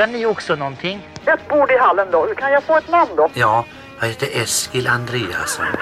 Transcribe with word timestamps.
frågar 0.00 0.18
ni 0.18 0.26
också 0.26 0.54
någonting? 0.56 1.08
Ett 1.26 1.48
bord 1.48 1.70
i 1.70 1.76
hallen 1.78 2.08
då. 2.10 2.26
Kan 2.36 2.52
jag 2.52 2.62
få 2.62 2.76
ett 2.76 2.88
namn 2.88 3.10
då? 3.16 3.30
Ja, 3.34 3.64
jag 4.00 4.08
heter 4.08 4.42
Eskil 4.42 4.86
Andreasson. 4.86 5.66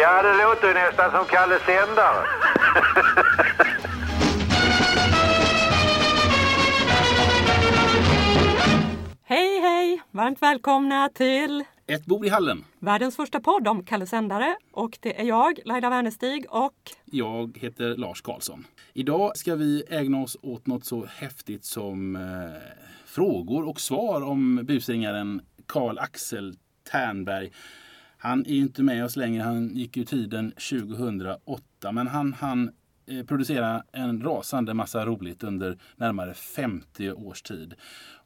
Ja, 0.00 0.22
det 0.22 0.34
låter 0.34 0.68
ju 0.68 0.74
nästan 0.74 1.10
som 1.10 1.24
Kalle 1.24 1.58
Sändare. 1.66 2.26
Hej, 9.24 9.60
hej! 9.60 10.02
Varmt 10.10 10.42
välkomna 10.42 11.08
till 11.14 11.64
Ett 11.90 12.06
bord 12.06 12.26
i 12.26 12.28
hallen. 12.28 12.64
världens 12.78 13.16
första 13.16 13.40
podd 13.40 13.68
om 13.68 13.84
Kalle 13.84 14.06
Sändare. 14.06 14.56
Och 14.72 14.98
det 15.00 15.20
är 15.20 15.24
jag, 15.24 15.58
Laila 15.64 15.90
Wernestig 15.90 16.46
och 16.48 16.74
Jag 17.04 17.58
heter 17.58 17.96
Lars 17.96 18.20
Karlsson. 18.22 18.66
Idag 18.92 19.36
ska 19.36 19.54
vi 19.54 19.84
ägna 19.88 20.22
oss 20.22 20.36
åt 20.42 20.66
något 20.66 20.84
så 20.84 21.06
häftigt 21.06 21.64
som 21.64 22.16
eh, 22.16 22.22
frågor 23.06 23.68
och 23.68 23.80
svar 23.80 24.22
om 24.22 24.60
busringaren 24.64 25.40
Karl 25.66 25.98
Axel 25.98 26.56
Ternberg. 26.90 27.52
Han 28.18 28.40
är 28.40 28.56
inte 28.56 28.82
med 28.82 29.04
oss 29.04 29.16
längre. 29.16 29.42
Han 29.42 29.68
gick 29.68 29.96
ju 29.96 30.04
tiden 30.04 30.50
2008. 30.50 31.92
Men 31.92 32.06
han 32.06 32.32
han 32.32 32.70
producera 33.26 33.82
en 33.92 34.22
rasande 34.22 34.74
massa 34.74 35.06
roligt 35.06 35.44
under 35.44 35.78
närmare 35.96 36.34
50 36.34 37.12
års 37.12 37.42
tid. 37.42 37.74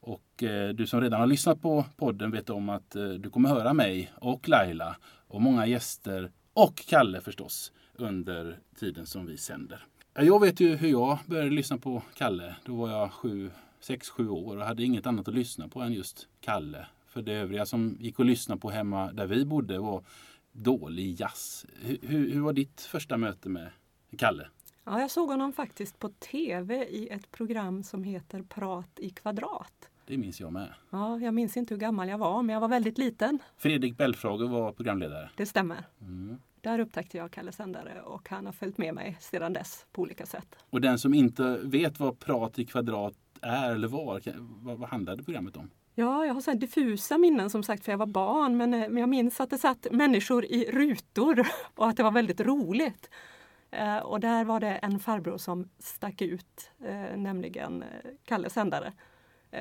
Och 0.00 0.42
eh, 0.42 0.68
du 0.68 0.86
som 0.86 1.00
redan 1.00 1.20
har 1.20 1.26
lyssnat 1.26 1.62
på 1.62 1.84
podden 1.96 2.30
vet 2.30 2.50
om 2.50 2.68
att 2.68 2.96
eh, 2.96 3.08
du 3.08 3.30
kommer 3.30 3.48
höra 3.48 3.72
mig 3.72 4.12
och 4.16 4.48
Laila 4.48 4.96
och 5.26 5.42
många 5.42 5.66
gäster 5.66 6.30
och 6.54 6.76
Kalle 6.76 7.20
förstås 7.20 7.72
under 7.94 8.58
tiden 8.78 9.06
som 9.06 9.26
vi 9.26 9.36
sänder. 9.36 9.86
Jag 10.14 10.40
vet 10.40 10.60
ju 10.60 10.76
hur 10.76 10.88
jag 10.88 11.18
började 11.26 11.50
lyssna 11.50 11.78
på 11.78 12.02
Kalle. 12.14 12.56
Då 12.64 12.74
var 12.74 12.90
jag 12.90 13.10
6-7 13.82 14.28
år 14.28 14.56
och 14.56 14.64
hade 14.64 14.82
inget 14.82 15.06
annat 15.06 15.28
att 15.28 15.34
lyssna 15.34 15.68
på 15.68 15.80
än 15.80 15.92
just 15.92 16.28
Kalle. 16.40 16.86
För 17.06 17.22
det 17.22 17.32
övriga 17.32 17.66
som 17.66 17.96
gick 18.00 18.20
att 18.20 18.26
lyssna 18.26 18.56
på 18.56 18.70
hemma 18.70 19.12
där 19.12 19.26
vi 19.26 19.44
bodde 19.44 19.78
var 19.78 20.04
dålig 20.52 21.20
jazz. 21.20 21.66
Hur, 21.80 21.98
hur, 22.02 22.32
hur 22.32 22.40
var 22.40 22.52
ditt 22.52 22.80
första 22.80 23.16
möte 23.16 23.48
med 23.48 23.70
Kalle? 24.18 24.46
Ja, 24.84 25.00
jag 25.00 25.10
såg 25.10 25.28
honom 25.28 25.52
faktiskt 25.52 25.98
på 25.98 26.08
tv 26.08 26.84
i 26.84 27.08
ett 27.08 27.30
program 27.30 27.82
som 27.82 28.04
heter 28.04 28.42
Prat 28.42 28.90
i 28.96 29.10
kvadrat. 29.10 29.88
Det 30.06 30.18
minns 30.18 30.40
jag 30.40 30.52
med. 30.52 30.74
Ja, 30.90 31.18
jag 31.18 31.34
minns 31.34 31.56
inte 31.56 31.74
hur 31.74 31.80
gammal 31.80 32.08
jag 32.08 32.18
var, 32.18 32.42
men 32.42 32.52
jag 32.54 32.60
var 32.60 32.68
väldigt 32.68 32.98
liten. 32.98 33.38
Fredrik 33.56 33.96
Belfrage 33.96 34.50
var 34.50 34.72
programledare. 34.72 35.30
Det 35.36 35.46
stämmer. 35.46 35.84
Mm. 36.00 36.38
Där 36.60 36.78
upptäckte 36.78 37.16
jag 37.16 37.30
Kalle 37.30 37.52
Sändare 37.52 38.02
och 38.02 38.28
han 38.28 38.46
har 38.46 38.52
följt 38.52 38.78
med 38.78 38.94
mig 38.94 39.16
sedan 39.20 39.52
dess 39.52 39.86
på 39.92 40.02
olika 40.02 40.26
sätt. 40.26 40.56
Och 40.70 40.80
den 40.80 40.98
som 40.98 41.14
inte 41.14 41.58
vet 41.62 42.00
vad 42.00 42.18
Prat 42.18 42.58
i 42.58 42.66
kvadrat 42.66 43.14
är 43.40 43.72
eller 43.74 43.88
var, 43.88 44.20
vad, 44.64 44.78
vad 44.78 44.88
handlade 44.88 45.22
programmet 45.22 45.56
om? 45.56 45.70
Ja, 45.94 46.26
jag 46.26 46.34
har 46.34 46.40
så 46.40 46.50
här 46.50 46.58
diffusa 46.58 47.18
minnen 47.18 47.50
som 47.50 47.62
sagt 47.62 47.84
för 47.84 47.92
jag 47.92 47.98
var 47.98 48.06
barn 48.06 48.56
men, 48.56 48.74
eh, 48.74 48.88
men 48.88 48.96
jag 48.96 49.08
minns 49.08 49.40
att 49.40 49.50
det 49.50 49.58
satt 49.58 49.86
människor 49.90 50.44
i 50.44 50.70
rutor 50.70 51.46
och 51.74 51.88
att 51.88 51.96
det 51.96 52.02
var 52.02 52.10
väldigt 52.10 52.40
roligt. 52.40 53.10
Eh, 53.72 53.96
och 53.98 54.20
där 54.20 54.44
var 54.44 54.60
det 54.60 54.68
en 54.70 54.98
farbror 54.98 55.38
som 55.38 55.68
stack 55.78 56.22
ut, 56.22 56.70
eh, 56.84 57.16
nämligen 57.16 57.82
eh, 57.82 57.88
Kalle 58.24 58.50
Sändare. 58.50 58.92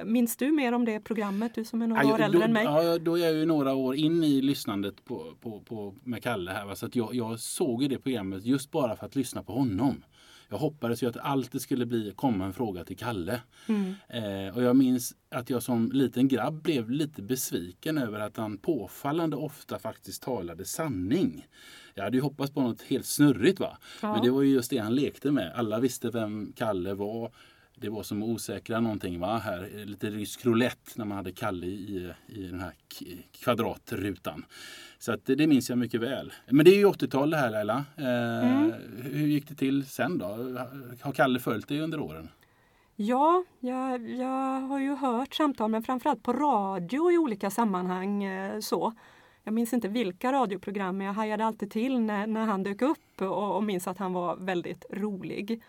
Minns 0.05 0.37
du 0.37 0.51
mer 0.51 0.71
om 0.73 0.85
det 0.85 0.99
programmet, 0.99 1.55
du 1.55 1.65
som 1.65 1.81
är 1.81 1.87
några 1.87 2.03
Ja, 2.03 2.13
år 2.13 2.19
jag- 2.19 2.25
äldre 2.25 2.39
då, 2.39 2.45
än 2.45 2.53
mig? 2.53 2.63
Ja, 2.63 2.97
då 2.97 3.17
är 3.17 3.21
jag 3.23 3.33
ju 3.33 3.45
några 3.45 3.73
år 3.73 3.95
in 3.95 4.23
i 4.23 4.41
lyssnandet 4.41 5.05
på, 5.05 5.33
på, 5.41 5.59
på, 5.61 5.95
med 6.03 6.23
Kalle 6.23 6.51
här. 6.51 6.65
Va? 6.65 6.75
Så 6.75 6.89
jag, 6.93 7.15
jag 7.15 7.39
såg 7.39 7.89
det 7.89 7.97
programmet 7.99 8.45
just 8.45 8.71
bara 8.71 8.95
för 8.95 9.05
att 9.05 9.15
lyssna 9.15 9.43
på 9.43 9.53
honom. 9.53 10.03
Jag 10.51 10.57
hoppades 10.57 11.03
ju 11.03 11.07
att 11.09 11.17
alltid 11.17 11.61
skulle 11.61 11.85
bli, 11.85 12.13
komma 12.15 12.45
en 12.45 12.53
fråga 12.53 12.83
till 12.83 12.97
Kalle. 12.97 13.41
Mm. 13.67 13.95
Eh, 14.07 14.55
och 14.57 14.63
jag 14.63 14.75
minns 14.75 15.15
att 15.29 15.49
jag 15.49 15.63
som 15.63 15.91
liten 15.91 16.27
grabb 16.27 16.61
blev 16.61 16.89
lite 16.89 17.21
besviken 17.21 17.97
över 17.97 18.19
att 18.19 18.37
han 18.37 18.57
påfallande 18.57 19.35
ofta 19.35 19.79
faktiskt 19.79 20.23
talade 20.23 20.65
sanning. 20.65 21.47
Jag 21.93 22.03
hade 22.03 22.17
ju 22.17 22.21
hoppats 22.21 22.53
på 22.53 22.61
något 22.61 22.81
helt 22.81 23.05
snurrigt 23.05 23.59
va. 23.59 23.77
Ja. 24.01 24.13
Men 24.13 24.23
det 24.23 24.31
var 24.31 24.41
ju 24.41 24.53
just 24.53 24.69
det 24.69 24.77
han 24.77 24.95
lekte 24.95 25.31
med. 25.31 25.53
Alla 25.55 25.79
visste 25.79 26.09
vem 26.09 26.53
Kalle 26.55 26.93
var. 26.93 27.31
Det 27.81 27.89
var 27.89 28.03
som 28.03 28.23
att 28.23 28.29
osäkra 28.29 28.79
någonting 28.79 29.19
va. 29.19 29.37
Här, 29.37 29.69
eh, 29.75 29.85
lite 29.85 30.09
rysk 30.09 30.45
roulette 30.45 30.91
när 30.95 31.05
man 31.05 31.17
hade 31.17 31.31
Kalle 31.31 31.65
i, 31.67 32.11
i 32.27 32.43
den 32.43 32.59
här 32.59 32.73
kvadratrutan. 33.31 34.45
Så 34.99 35.11
att 35.13 35.25
det, 35.25 35.35
det 35.35 35.47
minns 35.47 35.69
jag 35.69 35.77
mycket 35.77 36.01
väl. 36.01 36.33
Men 36.49 36.65
det 36.65 36.71
är 36.71 36.77
ju 36.77 36.85
80-tal 36.85 37.29
det 37.29 37.37
här 37.37 37.49
Laila. 37.51 37.85
Eh, 37.97 38.75
Hur 39.03 39.27
gick 39.27 39.47
det 39.49 39.55
till 39.55 39.85
sen 39.85 40.17
då? 40.17 40.25
Har 41.01 41.11
Kalle 41.11 41.39
följt 41.39 41.67
dig 41.67 41.79
under 41.81 41.99
åren? 41.99 42.29
Ja, 42.95 43.43
jag, 43.59 44.09
jag 44.09 44.61
har 44.61 44.79
ju 44.79 44.95
hört 44.95 45.33
samtal 45.33 45.71
men 45.71 45.83
framförallt 45.83 46.23
på 46.23 46.33
radio 46.33 47.11
i 47.11 47.17
olika 47.17 47.49
sammanhang. 47.49 48.23
eh, 48.23 48.59
så. 48.59 48.93
Jag 49.43 49.53
minns 49.53 49.73
inte 49.73 49.87
vilka 49.87 50.31
radioprogram 50.31 50.97
men 50.97 51.07
jag 51.07 51.13
hajade 51.13 51.45
alltid 51.45 51.71
till 51.71 51.99
när, 51.99 52.27
när 52.27 52.45
han 52.45 52.63
dök 52.63 52.81
upp 52.81 53.21
och, 53.21 53.55
och 53.55 53.63
minns 53.63 53.87
att 53.87 53.97
han 53.97 54.13
var 54.13 54.35
väldigt 54.35 54.85
rolig. 54.91 55.61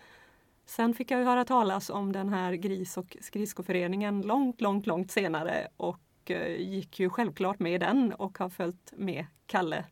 Sen 0.67 0.95
fick 0.95 1.11
jag 1.11 1.21
ju 1.21 1.27
höra 1.27 1.45
talas 1.45 1.91
om 1.91 2.13
den 2.13 2.29
här 2.29 2.53
gris 2.53 2.97
och 2.97 3.17
skridskoföreningen 3.21 4.23
långt, 4.23 4.61
långt, 4.61 4.87
långt 4.87 5.11
senare 5.11 5.69
och 5.77 6.31
eh, 6.31 6.57
gick 6.61 7.01
ju 7.01 7.11
självklart 7.11 7.59
med 7.59 7.75
i 7.75 7.79
den 7.79 8.13
och 8.13 8.39
har 8.39 8.49
följt 8.49 8.93
med 8.97 9.27
Kalle 9.47 9.85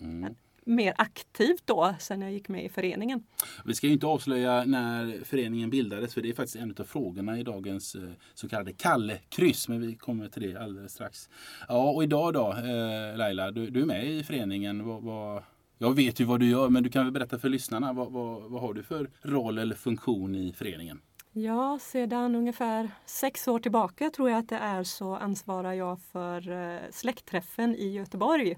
Mm. 0.00 0.34
mer 0.64 0.94
aktivt 0.98 1.62
då 1.64 1.94
sen 1.98 2.22
jag 2.22 2.32
gick 2.32 2.48
med 2.48 2.64
i 2.64 2.68
föreningen. 2.68 3.24
Vi 3.64 3.74
ska 3.74 3.86
ju 3.86 3.92
inte 3.92 4.06
avslöja 4.06 4.64
när 4.64 5.24
föreningen 5.24 5.70
bildades 5.70 6.14
för 6.14 6.20
det 6.22 6.28
är 6.28 6.34
faktiskt 6.34 6.56
en 6.56 6.74
av 6.78 6.84
frågorna 6.84 7.38
i 7.38 7.42
dagens 7.42 7.94
eh, 7.94 8.02
så 8.34 8.48
kallade 8.48 8.72
Kalle-kryss. 8.72 9.68
Men 9.68 9.80
vi 9.80 9.94
kommer 9.94 10.28
till 10.28 10.42
det 10.52 10.60
alldeles 10.60 10.92
strax. 10.92 11.28
Ja, 11.68 11.90
och 11.90 12.02
idag 12.02 12.34
då 12.34 12.50
eh, 12.52 13.16
Laila, 13.16 13.50
du, 13.50 13.70
du 13.70 13.82
är 13.82 13.86
med 13.86 14.06
i 14.06 14.22
föreningen. 14.22 14.84
Vad, 14.86 15.02
vad, 15.02 15.42
jag 15.82 15.94
vet 15.94 16.20
ju 16.20 16.24
vad 16.24 16.40
du 16.40 16.50
gör 16.50 16.68
men 16.68 16.82
du 16.82 16.90
kan 16.90 17.04
väl 17.04 17.12
berätta 17.12 17.38
för 17.38 17.48
lyssnarna. 17.48 17.92
Vad, 17.92 18.12
vad, 18.12 18.42
vad 18.42 18.60
har 18.60 18.74
du 18.74 18.82
för 18.82 19.10
roll 19.22 19.58
eller 19.58 19.74
funktion 19.74 20.34
i 20.34 20.52
föreningen? 20.52 21.00
Ja, 21.32 21.78
sedan 21.82 22.34
ungefär 22.34 22.90
sex 23.06 23.48
år 23.48 23.58
tillbaka 23.58 24.10
tror 24.10 24.30
jag 24.30 24.38
att 24.38 24.48
det 24.48 24.56
är 24.56 24.84
så 24.84 25.16
ansvarar 25.16 25.72
jag 25.72 26.00
för 26.00 26.50
eh, 26.50 26.80
släktträffen 26.90 27.74
i 27.74 27.88
Göteborg. 27.88 28.56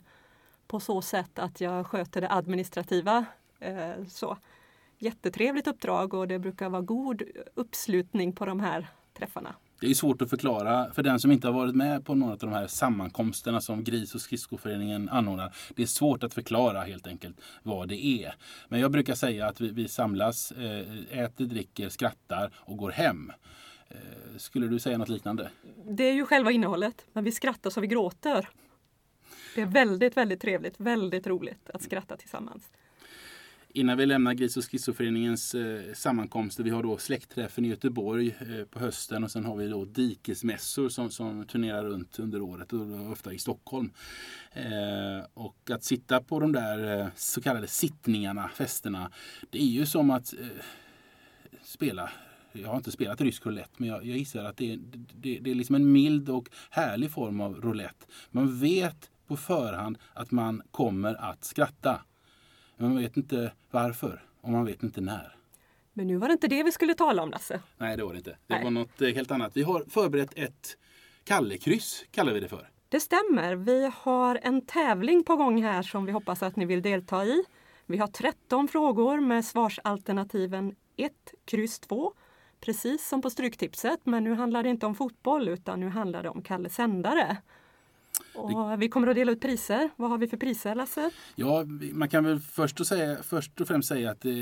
På 0.67 0.81
så 0.81 1.03
sätt 1.03 1.39
att 1.39 1.61
jag 1.61 1.87
sköter 1.87 2.21
det 2.21 2.33
administrativa. 2.33 3.25
Eh, 3.61 4.05
så. 4.09 4.37
Jättetrevligt 4.99 5.67
uppdrag 5.67 6.15
och 6.15 6.29
det 6.29 6.39
brukar 6.39 6.69
vara 6.69 6.83
god 6.83 7.23
uppslutning 7.55 8.33
på 8.33 8.47
de 8.47 8.61
här 8.61 8.87
träffarna. 9.19 9.55
Det 9.84 9.91
är 9.91 9.95
svårt 9.95 10.22
att 10.22 10.31
förklara 10.31 10.93
för 10.93 11.03
den 11.03 11.21
som 11.21 11.33
inte 11.33 11.47
har 11.49 11.55
varit 11.55 11.75
med 11.75 12.05
på 12.05 12.15
några 12.15 12.33
av 12.33 12.39
de 12.39 12.53
här 12.53 12.67
sammankomsterna 12.67 13.61
som 13.61 13.84
Gris 13.84 14.15
och 14.15 14.21
skridskoföreningen 14.21 15.09
anordnar. 15.09 15.55
Det 15.77 15.83
är 15.83 15.87
svårt 15.87 16.22
att 16.22 16.34
förklara 16.34 16.83
helt 16.83 17.06
enkelt 17.06 17.41
vad 17.62 17.89
det 17.89 18.05
är. 18.05 18.34
Men 18.69 18.81
jag 18.81 18.91
brukar 18.91 19.15
säga 19.15 19.47
att 19.47 19.61
vi, 19.61 19.71
vi 19.71 19.89
samlas, 19.89 20.53
eh, 20.53 21.19
äter, 21.19 21.45
dricker, 21.45 21.89
skrattar 21.89 22.50
och 22.56 22.77
går 22.77 22.91
hem. 22.91 23.33
Eh, 23.89 23.97
skulle 24.37 24.67
du 24.67 24.78
säga 24.78 24.99
något 24.99 25.09
liknande? 25.09 25.50
Det 25.91 26.05
är 26.05 26.12
ju 26.12 26.27
själva 26.27 26.51
innehållet, 26.51 27.06
men 27.12 27.25
vi 27.25 27.33
skrattar 27.33 27.71
så 27.71 27.81
vi 27.81 27.87
gråter. 27.87 28.49
Det 29.55 29.61
är 29.61 29.66
väldigt, 29.66 30.16
väldigt 30.16 30.41
trevligt, 30.41 30.75
väldigt 30.81 31.27
roligt 31.27 31.71
att 31.71 31.83
skratta 31.83 32.16
tillsammans. 32.16 32.71
Innan 33.77 33.99
vi 33.99 34.07
lämnar 34.07 34.35
Gris 34.35 34.57
och 34.57 34.65
skridskoföreningens 34.65 35.55
eh, 35.55 35.93
sammankomster. 35.95 36.65
Vi 36.65 36.71
har 36.71 36.83
då 36.83 36.99
släktträffen 36.99 37.65
i 37.65 37.69
Göteborg 37.69 38.37
eh, 38.41 38.65
på 38.65 38.79
hösten 38.79 39.25
och 39.25 39.31
sen 39.31 39.45
har 39.45 39.57
vi 39.57 39.69
då 39.69 39.85
dikesmässor 39.85 40.89
som, 40.89 41.11
som 41.11 41.47
turnerar 41.47 41.84
runt 41.84 42.19
under 42.19 42.43
året 42.43 42.73
och 42.73 43.11
ofta 43.13 43.33
i 43.33 43.39
Stockholm. 43.39 43.91
Eh, 44.53 45.27
och 45.34 45.71
att 45.71 45.84
sitta 45.84 46.21
på 46.22 46.41
de 46.41 46.53
där 46.53 47.01
eh, 47.01 47.07
så 47.16 47.41
kallade 47.41 47.66
sittningarna, 47.66 48.48
festerna, 48.48 49.10
det 49.51 49.63
är 49.63 49.66
ju 49.66 49.87
som 49.87 50.10
att 50.10 50.33
eh, 50.33 50.47
spela 51.63 52.10
jag 52.53 52.69
har 52.69 52.77
inte 52.77 52.91
spelat 52.91 53.21
rysk 53.21 53.47
roulette 53.47 53.75
men 53.77 53.89
jag, 53.89 54.07
jag 54.07 54.19
gissar 54.19 54.45
att 54.45 54.57
det 54.57 54.72
är, 54.72 54.78
det, 55.15 55.39
det 55.39 55.51
är 55.51 55.54
liksom 55.54 55.75
en 55.75 55.93
mild 55.93 56.28
och 56.28 56.48
härlig 56.71 57.10
form 57.10 57.41
av 57.41 57.60
roulette. 57.60 58.07
Man 58.31 58.60
vet 58.60 59.10
på 59.27 59.37
förhand 59.37 59.98
att 60.13 60.31
man 60.31 60.63
kommer 60.71 61.15
att 61.15 61.45
skratta. 61.45 62.01
Men 62.76 62.88
man 62.88 63.03
vet 63.03 63.16
inte 63.16 63.53
varför 63.71 64.22
och 64.41 64.50
man 64.50 64.65
vet 64.65 64.82
inte 64.82 65.00
när. 65.00 65.36
Men 65.92 66.06
nu 66.06 66.16
var 66.16 66.28
det 66.28 66.32
inte 66.32 66.48
det 66.48 66.62
vi 66.62 66.72
skulle 66.72 66.94
tala 66.94 67.22
om 67.22 67.30
Lasse. 67.30 67.60
Nej, 67.78 67.97
det 67.97 68.04
var 68.04 68.12
det 68.12 68.18
inte. 68.18 68.30
Det 68.30 68.36
Nej. 68.54 68.65
var 68.65 68.71
något 68.71 69.03
eh, 69.03 69.09
helt 69.09 69.30
annat. 69.30 69.56
Vi 69.56 69.62
har 69.62 69.84
förberett 69.88 70.38
ett 70.38 70.76
Kallekryss, 71.24 72.04
kallar 72.10 72.32
vi 72.32 72.41
det 72.41 72.48
för. 72.48 72.68
Det 72.88 73.00
stämmer. 73.00 73.56
Vi 73.56 73.91
har 73.94 74.41
en 74.42 74.66
tävling 74.66 75.24
på 75.24 75.36
gång 75.36 75.62
här 75.62 75.82
som 75.82 76.06
vi 76.06 76.12
hoppas 76.12 76.42
att 76.42 76.56
ni 76.56 76.65
vill 76.65 76.82
delta 76.82 77.24
i. 77.24 77.44
Vi 77.86 77.98
har 77.98 78.06
13 78.06 78.68
frågor 78.68 79.21
med 79.21 79.44
svarsalternativen 79.44 80.74
1, 80.97 81.12
kryss 81.44 81.80
2. 81.80 82.12
Precis 82.60 83.09
som 83.09 83.22
på 83.22 83.30
Stryktipset, 83.30 84.00
men 84.04 84.24
nu 84.24 84.34
handlar 84.34 84.62
det 84.62 84.68
inte 84.68 84.86
om 84.86 84.94
fotboll 84.94 85.48
utan 85.48 85.80
nu 85.80 85.88
handlar 85.88 86.22
det 86.22 86.28
om 86.28 86.42
Kalle 86.42 86.68
Sändare. 86.68 87.36
Och 88.34 88.83
vi 88.83 88.89
kommer 88.89 89.07
att 89.09 89.15
dela 89.16 89.33
ut 89.33 89.41
priser. 89.41 89.91
Vad 89.97 90.10
har 90.10 90.19
vi 90.19 90.28
för 90.28 90.36
priser 90.36 90.75
Lasse? 90.75 91.10
Ja, 91.34 91.65
man 91.92 92.09
kan 92.09 92.25
väl 92.25 92.41
först 92.41 92.81
och, 92.81 92.86
säga, 92.86 93.16
först 93.22 93.60
och 93.60 93.69
främst 93.69 93.89
säga 93.89 94.10
att 94.10 94.25
eh, 94.25 94.33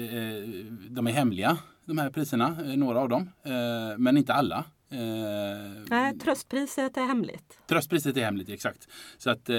de 0.89 1.07
är 1.07 1.13
hemliga, 1.13 1.59
de 1.85 1.99
här 1.99 2.11
priserna. 2.11 2.57
eh, 2.65 2.77
Några 2.77 3.01
av 3.01 3.09
dem, 3.09 3.31
eh, 3.43 3.99
men 3.99 4.17
inte 4.17 4.33
alla. 4.35 4.65
Eh, 4.91 4.99
Nej, 5.91 6.19
tröstpriset 6.19 6.97
är 6.97 7.07
hemligt. 7.07 7.59
Tröstpriset 7.67 8.17
är 8.17 8.25
hemligt, 8.25 8.49
exakt. 8.49 8.89
Så 9.19 9.31
att, 9.31 9.49
eh, 9.49 9.57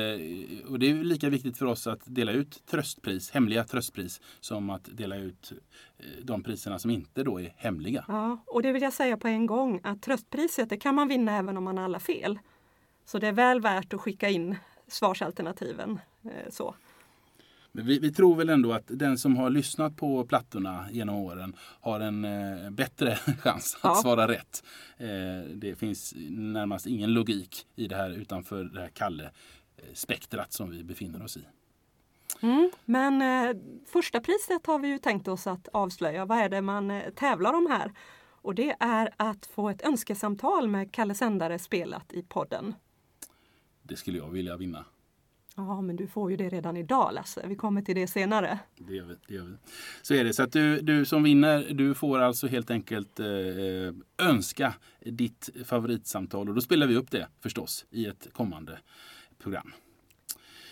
och 0.68 0.80
det 0.80 0.90
är 0.92 1.04
lika 1.04 1.30
viktigt 1.30 1.58
för 1.58 1.66
oss 1.66 1.88
att 1.88 2.02
dela 2.06 2.32
ut 2.32 2.66
tröstpris, 2.66 3.32
hemliga 3.32 3.64
tröstpris 3.64 4.22
som 4.40 4.70
att 4.70 4.90
dela 4.98 5.16
ut 5.16 5.52
eh, 6.00 6.06
de 6.24 6.44
priserna 6.44 6.80
som 6.80 6.92
inte 6.92 7.24
då 7.24 7.42
är 7.42 7.54
hemliga. 7.58 8.06
Ja, 8.08 8.44
och 8.48 8.62
det 8.62 8.72
vill 8.72 8.82
jag 8.82 8.94
säga 8.94 9.18
på 9.18 9.28
en 9.28 9.46
gång 9.46 9.80
att 9.84 10.02
tröstpriset 10.02 10.70
det 10.70 10.78
kan 10.78 10.96
man 10.96 11.08
vinna 11.08 11.38
även 11.38 11.58
om 11.58 11.64
man 11.64 11.78
har 11.78 11.86
alla 11.86 12.00
fel. 12.00 12.40
Så 13.06 13.20
det 13.20 13.28
är 13.28 13.32
väl 13.32 13.62
värt 13.62 13.94
att 13.94 14.02
skicka 14.02 14.30
in 14.30 14.56
svarsalternativen. 14.88 16.00
eh, 16.24 16.50
Så. 16.50 16.76
Vi, 17.72 18.00
vi 18.00 18.14
tror 18.14 18.36
väl 18.36 18.50
ändå 18.50 18.74
att 18.74 18.84
den 18.88 19.18
som 19.18 19.38
har 19.38 19.50
lyssnat 19.50 19.96
på 19.98 20.26
plattorna 20.26 20.86
genom 20.92 21.16
åren 21.16 21.56
har 21.60 22.00
en 22.00 22.26
eh, 22.26 22.70
bättre 22.70 23.16
chans 23.40 23.76
att 23.76 23.84
Ja. 23.84 23.96
svara 23.96 24.28
rätt. 24.28 24.64
Eh, 24.98 25.50
det 25.56 25.76
finns 25.76 26.14
närmast 26.30 26.86
ingen 26.88 27.14
logik 27.14 27.66
i 27.76 27.88
det 27.88 27.96
här 27.96 28.10
utanför 28.10 28.64
det 28.64 28.80
här 28.80 28.88
Kalle 28.94 29.24
eh, 29.78 29.84
spektrat 29.94 30.54
som 30.54 30.70
vi 30.70 30.84
befinner 30.84 31.24
oss 31.24 31.38
i. 31.38 31.44
Mm. 32.42 32.72
Men 32.86 33.22
eh, 33.22 33.56
första 33.86 34.20
priset 34.20 34.66
har 34.68 34.80
vi 34.80 34.88
ju 34.88 34.98
tänkt 34.98 35.28
oss 35.28 35.48
att 35.48 35.68
avslöja. 35.74 36.26
Vad 36.26 36.38
är 36.38 36.50
det 36.50 36.62
man 36.62 36.92
eh, 36.92 37.10
tävlar 37.14 37.54
om 37.54 37.68
här? 37.70 37.92
Och 38.42 38.56
det 38.56 38.76
är 38.80 39.10
att 39.18 39.46
få 39.46 39.70
ett 39.70 39.82
önskesamtal 39.86 40.68
med 40.68 40.92
Kalle 40.92 41.16
Sändare 41.16 41.60
spelat 41.60 42.14
i 42.14 42.24
podden. 42.24 42.76
Det 43.84 43.96
skulle 43.96 44.18
jag 44.18 44.30
vilja 44.30 44.58
vinna. 44.58 44.86
Ja, 45.56 45.82
men 45.82 45.96
du 45.96 46.08
får 46.08 46.32
ju 46.32 46.38
det 46.38 46.50
redan 46.50 46.78
idag 46.78 47.14
Lasse. 47.14 47.48
Vi 47.48 47.56
kommer 47.56 47.82
till 47.82 47.96
det 47.96 48.08
senare. 48.08 48.60
Det 48.76 48.96
gör 48.96 49.06
vi. 49.06 49.16
Det 49.28 49.34
gör 49.34 49.44
vi. 49.44 49.56
Så 50.02 50.14
är 50.14 50.24
det. 50.24 50.34
Så 50.34 50.44
att 50.44 50.52
du, 50.52 50.80
du 50.82 51.06
som 51.06 51.24
vinner, 51.24 51.68
du 51.74 51.94
får 51.94 52.20
alltså 52.20 52.48
helt 52.48 52.72
enkelt 52.72 53.20
eh, 53.20 53.26
önska 54.28 54.74
ditt 55.06 55.50
favoritsamtal. 55.66 56.50
Och 56.50 56.56
då 56.56 56.62
spelar 56.62 56.88
vi 56.88 56.96
upp 56.96 57.12
det 57.12 57.28
förstås 57.42 57.86
i 57.90 58.06
ett 58.06 58.28
kommande 58.34 58.80
program. 59.40 59.74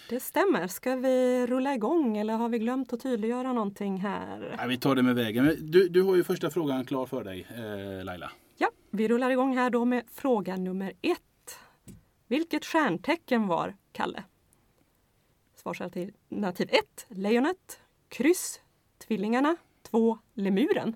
Det 0.10 0.20
stämmer. 0.20 0.68
Ska 0.68 0.96
vi 0.96 1.48
rulla 1.48 1.74
igång 1.74 2.18
eller 2.18 2.34
har 2.34 2.50
vi 2.50 2.60
glömt 2.60 2.94
att 2.94 3.02
tydliggöra 3.02 3.54
någonting 3.54 3.98
här? 3.98 4.56
Ja, 4.60 4.66
vi 4.68 4.78
tar 4.78 4.96
det 4.96 5.04
med 5.04 5.16
vägen. 5.16 5.56
Du, 5.60 5.90
du 5.90 6.02
har 6.02 6.16
ju 6.16 6.24
första 6.24 6.50
frågan 6.50 6.86
klar 6.86 7.06
för 7.06 7.24
dig, 7.24 7.48
eh, 7.56 8.06
Laila. 8.06 8.32
Ja, 8.58 8.70
vi 8.92 9.08
rullar 9.08 9.30
igång 9.30 9.58
här 9.58 9.70
då 9.70 9.86
med 9.86 10.04
fråga 10.14 10.56
nummer 10.58 10.94
ett. 11.02 11.22
Vilket 12.32 12.66
stjärntecken 12.66 13.48
var 13.48 13.76
Kalle? 13.92 14.24
Svarsalternativ 15.56 16.70
1. 16.72 17.08
Lejonet. 17.10 17.80
Kryss. 18.10 18.62
Tvillingarna. 19.08 19.56
2. 19.82 20.18
Lemuren. 20.34 20.96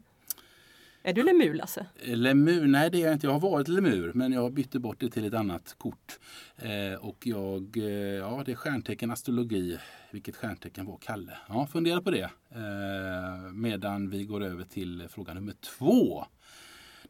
Är 1.04 1.14
du 1.14 1.24
lemur 1.24 1.54
Lasse? 1.54 1.86
Lemur, 2.04 2.68
nej 2.68 2.92
det 2.92 2.98
är 2.98 3.06
jag 3.06 3.14
inte. 3.14 3.28
Jag 3.28 3.34
har 3.34 3.40
varit 3.40 3.68
lemur 3.68 4.12
men 4.14 4.32
jag 4.32 4.54
bytte 4.54 4.80
bort 4.80 5.00
det 5.00 5.10
till 5.10 5.26
ett 5.26 5.34
annat 5.34 5.76
kort. 5.78 6.20
Eh, 6.58 7.06
och 7.06 7.28
jag, 7.28 7.78
eh, 7.78 7.84
ja 8.16 8.44
det 8.46 8.52
är 8.52 8.56
stjärntecken 8.56 9.12
astrologi. 9.12 9.78
Vilket 10.12 10.36
stjärntecken 10.36 10.86
var 10.86 10.98
Kalle? 10.98 11.38
Ja, 11.48 11.68
fundera 11.68 12.02
på 12.02 12.12
det. 12.12 12.30
Eh, 12.50 13.52
medan 13.54 14.10
vi 14.10 14.24
går 14.24 14.44
över 14.44 14.64
till 14.64 15.08
fråga 15.10 15.34
nummer 15.34 15.54
två. 15.54 16.26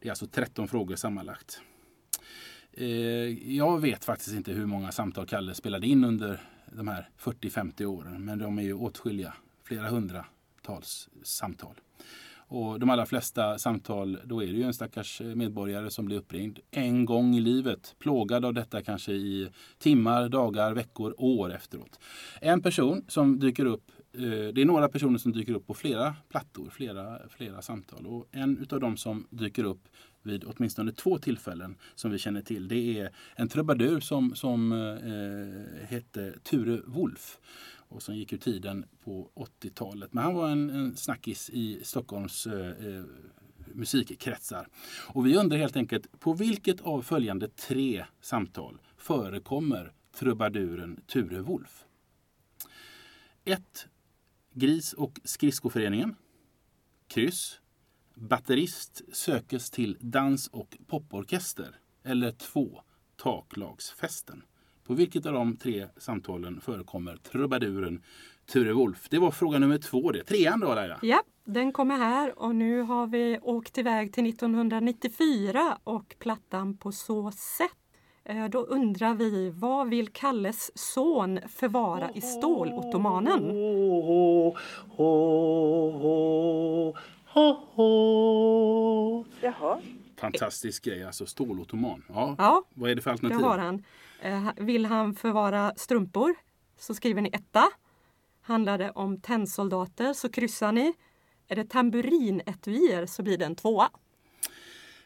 Det 0.00 0.08
är 0.08 0.12
alltså 0.12 0.26
13 0.26 0.68
frågor 0.68 0.96
sammanlagt. 0.96 1.60
Eh, 2.78 2.86
jag 3.56 3.80
vet 3.80 4.04
faktiskt 4.04 4.36
inte 4.36 4.52
hur 4.52 4.66
många 4.66 4.92
samtal 4.92 5.26
Kalle 5.26 5.54
spelade 5.54 5.86
in 5.86 6.04
under 6.04 6.40
de 6.72 6.88
här 6.88 7.08
40-50 7.18 7.84
åren. 7.84 8.24
Men 8.24 8.38
de 8.38 8.58
är 8.58 8.62
ju 8.62 8.74
åtskilliga. 8.74 9.34
Flera 9.64 9.88
hundratals 9.88 11.08
samtal. 11.22 11.74
Och 12.48 12.80
de 12.80 12.90
allra 12.90 13.06
flesta 13.06 13.58
samtal, 13.58 14.18
då 14.24 14.42
är 14.42 14.46
det 14.46 14.52
ju 14.52 14.62
en 14.62 14.74
stackars 14.74 15.20
medborgare 15.20 15.90
som 15.90 16.04
blir 16.04 16.16
uppringd 16.16 16.58
en 16.70 17.04
gång 17.04 17.36
i 17.36 17.40
livet. 17.40 17.94
Plågad 17.98 18.44
av 18.44 18.54
detta 18.54 18.82
kanske 18.82 19.12
i 19.12 19.48
timmar, 19.78 20.28
dagar, 20.28 20.72
veckor, 20.72 21.14
år 21.18 21.54
efteråt. 21.54 22.00
En 22.40 22.62
person 22.62 23.04
som 23.08 23.38
dyker 23.38 23.64
upp, 23.64 23.90
eh, 24.12 24.20
det 24.54 24.60
är 24.60 24.64
några 24.64 24.88
personer 24.88 25.18
som 25.18 25.32
dyker 25.32 25.54
upp 25.54 25.66
på 25.66 25.74
flera 25.74 26.14
plattor, 26.28 26.70
flera, 26.70 27.18
flera 27.28 27.62
samtal. 27.62 28.06
Och 28.06 28.28
en 28.32 28.58
utav 28.58 28.80
dem 28.80 28.96
som 28.96 29.26
dyker 29.30 29.64
upp 29.64 29.88
vid 30.26 30.44
åtminstone 30.44 30.92
två 30.92 31.18
tillfällen 31.18 31.76
som 31.94 32.10
vi 32.10 32.18
känner 32.18 32.42
till. 32.42 32.68
Det 32.68 32.98
är 33.00 33.10
en 33.34 33.48
trubadur 33.48 34.00
som, 34.00 34.34
som 34.34 34.72
eh, 34.72 35.88
hette 35.88 36.34
Ture 36.42 36.80
Wolf 36.86 37.38
och 37.88 38.02
som 38.02 38.16
gick 38.16 38.32
ur 38.32 38.38
tiden 38.38 38.86
på 39.04 39.30
80-talet. 39.34 40.12
Men 40.12 40.24
han 40.24 40.34
var 40.34 40.48
en, 40.48 40.70
en 40.70 40.96
snackis 40.96 41.50
i 41.50 41.80
Stockholms 41.82 42.46
eh, 42.46 42.86
eh, 42.86 43.04
musikkretsar. 43.74 44.68
Och 45.08 45.26
vi 45.26 45.36
undrar 45.36 45.58
helt 45.58 45.76
enkelt 45.76 46.20
på 46.20 46.32
vilket 46.32 46.80
av 46.80 47.02
följande 47.02 47.48
tre 47.48 48.04
samtal 48.20 48.78
förekommer 48.96 49.92
trubaduren 50.18 51.00
Ture 51.06 51.40
Wolf? 51.40 51.84
1. 53.44 53.88
Gris 54.52 54.92
och 54.92 55.20
skridskoföreningen. 55.24 56.16
Kryss. 57.08 57.60
Batterist 58.20 59.02
sökes 59.12 59.70
till 59.70 59.96
dans 60.00 60.48
och 60.48 60.76
poporkester. 60.86 61.74
Eller 62.04 62.30
2. 62.32 62.80
Taklagsfesten. 63.16 64.42
På 64.86 64.94
vilket 64.94 65.26
av 65.26 65.32
de 65.32 65.56
tre 65.56 65.86
samtalen 65.96 66.60
förekommer 66.60 67.16
trubaduren 67.16 68.02
Ture 68.46 68.72
Wolf? 68.72 69.06
Det 69.10 69.18
var 69.18 69.30
fråga 69.30 69.58
nummer 69.58 69.78
två. 69.78 70.10
Det. 70.12 70.24
Trean 70.24 70.60
då 70.60 70.74
Laila? 70.74 70.98
Ja, 71.02 71.22
den 71.44 71.72
kommer 71.72 71.96
här 71.96 72.38
och 72.38 72.54
nu 72.54 72.80
har 72.80 73.06
vi 73.06 73.38
åkt 73.42 73.78
iväg 73.78 74.12
till 74.12 74.26
1994 74.26 75.78
och 75.84 76.14
plattan 76.18 76.76
På 76.76 76.92
så 76.92 77.30
sätt. 77.30 77.70
Eh, 78.24 78.44
Då 78.44 78.58
undrar 78.58 79.14
vi, 79.14 79.50
vad 79.50 79.88
vill 79.88 80.08
Kalles 80.08 80.70
son 80.78 81.40
förvara 81.48 82.10
i 82.14 82.20
stålottomanen? 82.20 83.42
Jaha. 89.40 89.80
Fantastisk 90.16 90.84
grej, 90.84 91.04
alltså 91.04 91.26
stålottoman. 91.26 92.04
Ja. 92.08 92.34
Ja, 92.38 92.64
Vad 92.74 92.90
är 92.90 92.94
det 92.94 93.02
för 93.02 93.10
det 93.10 93.12
alternativ? 93.12 93.44
har 93.46 93.58
han. 93.58 93.84
Eh, 94.20 94.48
Vill 94.56 94.86
han 94.86 95.14
förvara 95.14 95.72
strumpor 95.76 96.34
så 96.78 96.94
skriver 96.94 97.22
ni 97.22 97.30
etta. 97.32 97.64
Handlar 98.42 98.78
det 98.78 98.90
om 98.90 99.20
tennsoldater 99.20 100.12
så 100.12 100.28
kryssar 100.28 100.72
ni. 100.72 100.92
Är 101.48 101.56
det 101.56 101.64
tamburinetuier 101.70 103.06
så 103.06 103.22
blir 103.22 103.38
det 103.38 103.44
en 103.44 103.54
tvåa. 103.56 103.90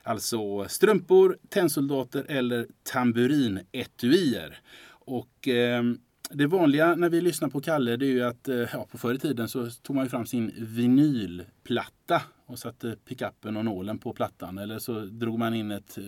Alltså 0.03 0.69
strumpor, 0.69 1.39
tennsoldater 1.49 2.27
eller 2.29 2.67
tamburinetuier. 2.83 4.61
Och 4.89 5.49
eh, 5.49 5.83
det 6.31 6.47
vanliga 6.47 6.95
när 6.95 7.09
vi 7.09 7.21
lyssnar 7.21 7.49
på 7.49 7.61
Kalle 7.61 7.97
det 7.97 8.07
är 8.07 8.11
ju 8.11 8.23
att 8.23 8.49
eh, 8.49 8.57
ja, 8.57 8.87
på 8.91 8.99
förr 8.99 9.15
i 9.15 9.19
tiden 9.19 9.49
så 9.49 9.71
tog 9.71 9.97
man 9.97 10.05
ju 10.05 10.09
fram 10.11 10.27
sin 10.27 10.53
vinylplatta 10.59 12.23
och 12.51 12.59
satte 12.59 12.97
pickuppen 13.09 13.57
och 13.57 13.65
nålen 13.65 13.99
på 13.99 14.13
plattan. 14.13 14.59
Eller 14.59 14.79
så 14.79 15.01
drog 15.01 15.39
man 15.39 15.55
in 15.55 15.71
ett 15.71 15.99
eh, 15.99 16.05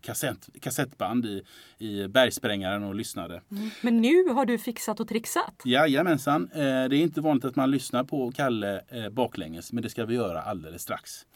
kassett, 0.00 0.48
kassettband 0.60 1.26
i, 1.26 1.42
i 1.78 2.08
bergsprängaren 2.08 2.82
och 2.82 2.94
lyssnade. 2.94 3.42
Men 3.82 4.00
nu 4.00 4.28
har 4.28 4.46
du 4.46 4.58
fixat 4.58 5.00
och 5.00 5.08
trixat. 5.08 5.62
Jajamensan. 5.64 6.50
Eh, 6.52 6.60
det 6.60 6.96
är 6.96 7.02
inte 7.02 7.20
vanligt 7.20 7.44
att 7.44 7.56
man 7.56 7.70
lyssnar 7.70 8.04
på 8.04 8.32
Kalle 8.32 8.80
eh, 8.88 9.08
baklänges, 9.08 9.72
men 9.72 9.82
det 9.82 9.88
ska 9.88 10.04
vi 10.04 10.14
göra 10.14 10.42
alldeles 10.42 10.82
strax. 10.82 11.26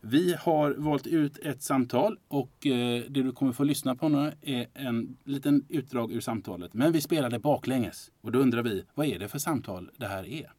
Vi 0.00 0.36
har 0.40 0.74
valt 0.78 1.06
ut 1.06 1.38
ett 1.38 1.62
samtal 1.62 2.18
och 2.28 2.52
det 2.60 3.08
du 3.08 3.32
kommer 3.32 3.52
få 3.52 3.64
lyssna 3.64 3.94
på 3.96 4.08
nu 4.08 4.32
är 4.42 4.66
en 4.74 5.16
liten 5.24 5.66
utdrag 5.68 6.12
ur 6.12 6.20
samtalet. 6.20 6.74
Men 6.74 6.92
vi 6.92 7.00
spelar 7.00 7.30
det 7.30 7.38
baklänges. 7.38 8.10
Och 8.20 8.32
då 8.32 8.38
undrar 8.38 8.62
vi, 8.62 8.84
vad 8.94 9.06
är 9.06 9.18
det 9.18 9.28
för 9.28 9.38
samtal 9.38 9.90
det 9.96 10.06
här 10.06 10.26
är? 10.26 10.52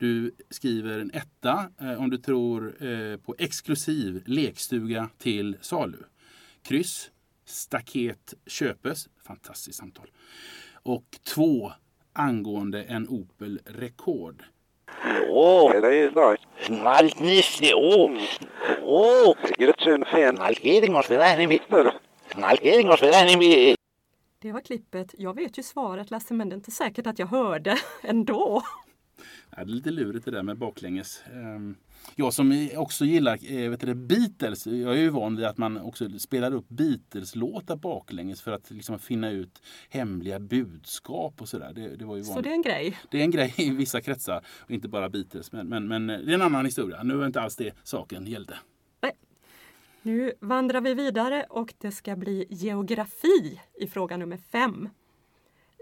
Du 0.00 0.34
skriver 0.50 0.98
en 0.98 1.10
etta 1.14 1.70
eh, 1.80 2.02
om 2.02 2.10
du 2.10 2.18
tror 2.18 2.84
eh, 2.84 3.16
på 3.16 3.34
exklusiv 3.38 4.22
lekstuga 4.26 5.08
till 5.18 5.56
salu. 5.60 5.98
Kryss, 6.62 7.10
staket 7.44 8.34
köpes, 8.46 9.08
fantastiskt 9.26 9.78
samtal. 9.78 10.10
Och 10.82 11.04
två 11.34 11.72
angående 12.12 12.84
en 12.84 13.08
Opel 13.08 13.60
Rekord. 13.64 14.44
Åh, 15.28 15.72
det 15.80 15.96
är 15.96 16.30
nice. 16.30 16.82
Nalknisse, 16.82 17.74
åh! 17.74 18.10
Måste 20.90 21.16
vara 21.16 21.26
måste 22.84 23.06
vara 23.06 23.16
enemy. 23.16 23.74
Det 24.38 24.52
var 24.52 24.60
klippet. 24.60 25.14
Jag 25.18 25.34
vet 25.34 25.58
ju 25.58 25.62
svaret 25.62 26.10
Lasse, 26.10 26.34
men 26.34 26.48
det 26.48 26.54
är 26.54 26.56
inte 26.56 26.70
säkert 26.70 27.06
att 27.06 27.18
jag 27.18 27.26
hörde 27.26 27.78
ändå. 28.02 28.62
Ja, 29.56 29.64
det 29.64 29.70
är 29.70 29.74
lite 29.74 29.90
lurigt 29.90 30.24
det 30.24 30.30
där 30.30 30.42
med 30.42 30.58
baklänges. 30.58 31.22
Ehm, 31.32 31.76
Jag 32.16 32.34
som 32.34 32.68
också 32.76 33.04
gillar 33.04 33.38
eh, 33.52 33.70
vet 33.70 33.80
du, 33.80 33.86
det, 33.86 33.94
Beatles, 33.94 34.66
jag 34.66 34.92
är 34.92 35.00
ju 35.00 35.08
van 35.08 35.36
vid 35.36 35.46
att 35.46 35.58
man 35.58 35.76
också 35.80 36.18
spelar 36.18 36.54
upp 36.54 36.68
Beatles-låtar 36.68 37.76
baklänges 37.76 38.42
för 38.42 38.52
att 38.52 38.70
liksom 38.70 38.98
finna 38.98 39.30
ut 39.30 39.62
hemliga 39.88 40.40
budskap 40.40 41.40
och 41.40 41.48
sådär. 41.48 41.72
Det, 41.74 41.96
det 41.96 42.04
var 42.04 42.16
ju 42.16 42.24
Så 42.24 42.40
det 42.40 42.48
är 42.48 42.54
en 42.54 42.62
grej. 42.62 42.98
Det 43.10 43.18
är 43.18 43.22
en 43.22 43.30
grej 43.30 43.54
i 43.56 43.70
vissa 43.70 44.00
kretsar, 44.00 44.44
och 44.58 44.70
inte 44.70 44.88
bara 44.88 45.08
Beatles. 45.08 45.52
Men, 45.52 45.68
men, 45.68 45.88
men 45.88 46.06
det 46.06 46.14
är 46.14 46.34
en 46.34 46.42
annan 46.42 46.64
historia. 46.64 47.02
Nu 47.02 47.22
är 47.22 47.26
inte 47.26 47.40
alls 47.40 47.56
det 47.56 47.74
saken 47.82 48.26
gällde. 48.26 48.54
Nu 50.02 50.32
vandrar 50.40 50.80
vi 50.80 50.94
vidare 50.94 51.46
och 51.48 51.74
det 51.78 51.90
ska 51.92 52.16
bli 52.16 52.46
geografi 52.50 53.60
i 53.80 53.86
fråga 53.86 54.16
nummer 54.16 54.36
fem. 54.36 54.88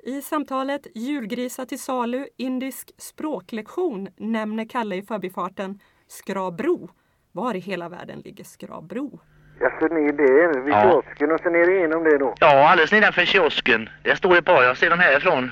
I 0.03 0.23
samtalet 0.23 0.87
Julgrisar 0.95 1.65
till 1.65 1.79
salu, 1.83 2.27
indisk 2.37 2.91
språklektion 2.99 4.09
nämner 4.17 4.65
Kalle 4.69 4.97
i 4.97 5.03
förbifarten 5.03 5.81
Skrabro. 6.07 6.91
Var 7.33 7.55
i 7.55 7.59
hela 7.59 7.89
världen 7.89 8.21
ligger 8.21 8.45
Skrabro? 8.45 9.21
Ja, 9.61 9.71
så 9.81 9.89
ni 9.95 10.13
det 10.13 10.61
vid 10.65 10.73
Ja. 10.73 10.83
kiosken 10.83 11.33
och 11.33 11.41
så 11.41 11.51
ner 11.51 11.71
igenom 11.71 12.05
det 12.05 12.19
då? 12.19 12.35
Ja, 12.41 12.69
alldeles 12.71 12.93
nedanför 12.93 13.25
kiosken. 13.25 13.89
Det 14.05 14.17
står 14.17 14.37
ett 14.39 14.45
par, 14.45 14.63
jag 14.63 14.77
ser 14.79 14.91
dem 14.91 14.99
härifrån. 14.99 15.51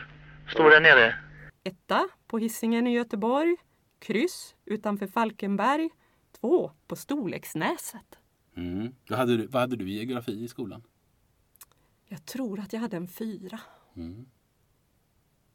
Står 0.49 0.71
där 0.71 0.81
nere. 0.81 1.15
Etta 1.65 2.09
på 2.26 2.38
Hisingen 2.38 2.87
i 2.87 2.93
Göteborg. 2.95 3.57
Kryss 3.99 4.55
utanför 4.65 5.07
Falkenberg. 5.07 5.91
Två 6.41 6.71
på 6.87 6.97
Storleksnäset. 6.97 8.19
Mm. 8.57 8.95
Vad, 9.09 9.19
hade 9.19 9.37
du, 9.37 9.47
vad 9.47 9.61
hade 9.61 9.76
du 9.76 9.88
i 9.88 9.93
geografi 9.99 10.45
i 10.45 10.49
skolan? 10.49 10.83
Jag 12.09 12.26
tror 12.26 12.61
att 12.61 12.73
jag 12.73 12.81
hade 12.81 12.97
en 12.97 13.09
fyra. 13.09 13.61
Mm. 13.97 14.26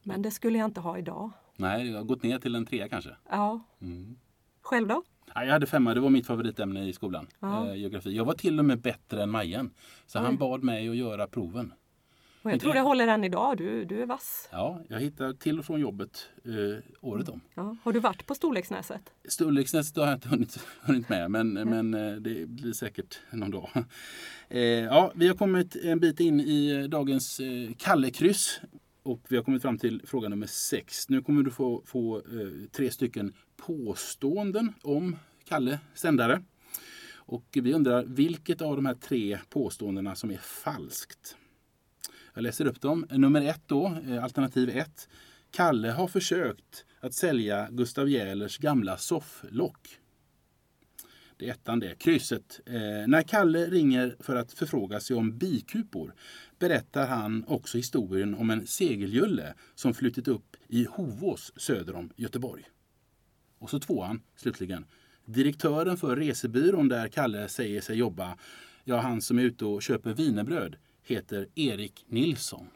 Men 0.04 0.22
det 0.22 0.32
skulle 0.32 0.58
jag 0.58 0.66
inte 0.66 0.80
ha 0.80 0.98
idag. 0.98 1.32
Nej, 1.56 1.90
jag 1.90 1.98
har 1.98 2.04
gått 2.04 2.24
ner 2.24 2.40
till 2.40 2.56
en 2.56 2.66
trea 2.66 2.90
kanske. 2.90 3.16
Ja. 3.30 3.60
Mm. 3.82 4.16
Själv 4.62 4.88
då? 4.88 5.04
Ja, 5.36 5.46
jag 5.46 5.52
hade 5.52 5.66
femma, 5.68 5.94
det 5.94 6.00
var 6.00 6.10
mitt 6.10 6.28
favoritämne 6.28 6.88
i 6.88 6.94
skolan. 6.94 7.28
Ja. 7.40 7.68
Eh, 7.68 7.76
geografi. 7.76 8.16
Jag 8.16 8.26
var 8.26 8.34
till 8.34 8.60
och 8.60 8.66
med 8.66 8.82
bättre 8.82 9.24
än 9.24 9.30
Majen. 9.30 9.74
Så 10.06 10.20
Oj. 10.20 10.26
han 10.26 10.38
bad 10.38 10.64
mig 10.64 10.90
att 10.90 10.96
göra 10.96 11.28
proven. 11.28 11.74
Och 12.44 12.52
jag 12.52 12.60
tror 12.60 12.74
det 12.74 12.80
håller 12.80 13.08
än 13.08 13.24
idag. 13.24 13.58
Du, 13.58 13.86
du 13.86 14.02
är 14.02 14.06
vass. 14.06 14.50
Ja, 14.52 14.82
jag 14.88 15.00
hittar 15.00 15.34
till 15.34 15.60
och 15.60 15.66
från 15.66 15.80
jobbet 15.80 16.30
eh, 16.46 16.84
året 17.02 17.30
om. 17.30 17.42
Ja. 17.54 17.76
Har 17.84 17.94
du 17.94 18.00
varit 18.00 18.26
på 18.28 18.36
Storleksnäset? 18.36 19.02
Storleksnäset 19.28 19.98
har 19.98 20.06
jag 20.06 20.14
inte 20.14 20.30
hunnit, 20.30 20.60
hunnit 20.82 21.10
med, 21.10 21.32
men, 21.32 21.54
men 21.54 21.94
eh, 21.94 22.14
det 22.14 22.50
blir 22.50 22.74
säkert 22.74 23.20
någon 23.32 23.52
dag. 23.52 23.70
Eh, 24.54 24.62
ja, 24.62 25.12
vi 25.16 25.28
har 25.28 25.36
kommit 25.36 25.76
en 25.76 26.00
bit 26.00 26.20
in 26.20 26.40
i 26.40 26.72
eh, 26.72 26.84
dagens 26.84 27.40
eh, 27.40 27.72
Kallekryss. 27.78 28.62
Och 29.04 29.26
vi 29.30 29.36
har 29.36 29.44
kommit 29.44 29.62
fram 29.62 29.78
till 29.78 30.02
fråga 30.06 30.30
nummer 30.30 30.48
sex. 30.48 31.10
Nu 31.10 31.22
kommer 31.22 31.44
du 31.44 31.52
få, 31.52 31.84
få 31.86 32.18
eh, 32.18 32.70
tre 32.72 32.92
stycken 32.92 33.34
påståenden 33.58 34.74
om 34.82 35.16
Kalle 35.46 35.80
sändare. 35.94 36.44
Och 37.14 37.46
vi 37.52 37.74
undrar 37.74 38.04
vilket 38.04 38.62
av 38.62 38.76
de 38.76 38.86
här 38.86 38.94
tre 38.94 39.40
påståendena 39.50 40.16
som 40.16 40.32
är 40.32 40.38
falskt. 40.38 41.38
Jag 42.34 42.42
läser 42.42 42.66
upp 42.66 42.82
dem. 42.82 43.06
Nummer 43.10 43.42
ett 43.42 43.62
då, 43.66 43.98
eh, 44.08 44.24
alternativ 44.24 44.70
ett. 44.70 45.10
Kalle 45.52 45.92
har 45.92 46.08
försökt 46.08 46.86
att 47.00 47.14
sälja 47.14 47.68
Gustav 47.72 48.10
Jählers 48.10 48.58
gamla 48.58 48.98
sofflock. 48.98 50.01
Det 51.42 51.48
är 51.48 51.52
ettan 51.52 51.80
det. 51.80 51.96
Krysset. 51.96 52.60
Eh, 52.66 53.08
när 53.08 53.22
Kalle 53.22 53.66
ringer 53.66 54.16
för 54.20 54.36
att 54.36 54.52
förfråga 54.54 55.00
sig 55.00 55.16
om 55.16 55.38
bikupor 55.38 56.14
berättar 56.60 57.08
han 57.08 57.46
också 57.48 57.78
historien 57.78 58.36
om 58.36 58.50
en 58.50 58.68
segeljulle 58.68 59.54
som 59.76 59.94
flutit 59.94 60.28
upp 60.28 60.56
i 60.68 60.88
Hovås 60.92 61.54
söder 61.56 61.96
om 61.96 62.10
Göteborg. 62.16 62.64
Och 63.60 63.70
så 63.70 63.80
tvåan, 63.80 64.22
slutligen. 64.36 64.86
Direktören 65.26 65.98
för 65.98 66.16
resebyrån 66.16 66.88
där 66.88 67.08
Kalle 67.08 67.48
säger 67.48 67.82
sig 67.82 67.98
jobba, 67.98 68.38
ja 68.84 69.00
han 69.00 69.22
som 69.22 69.40
är 69.40 69.44
ute 69.44 69.66
och 69.66 69.82
köper 69.82 70.14
wienerbröd, 70.14 70.76
heter 71.04 71.48
Erik 71.56 72.06
Nilsson. 72.08 72.68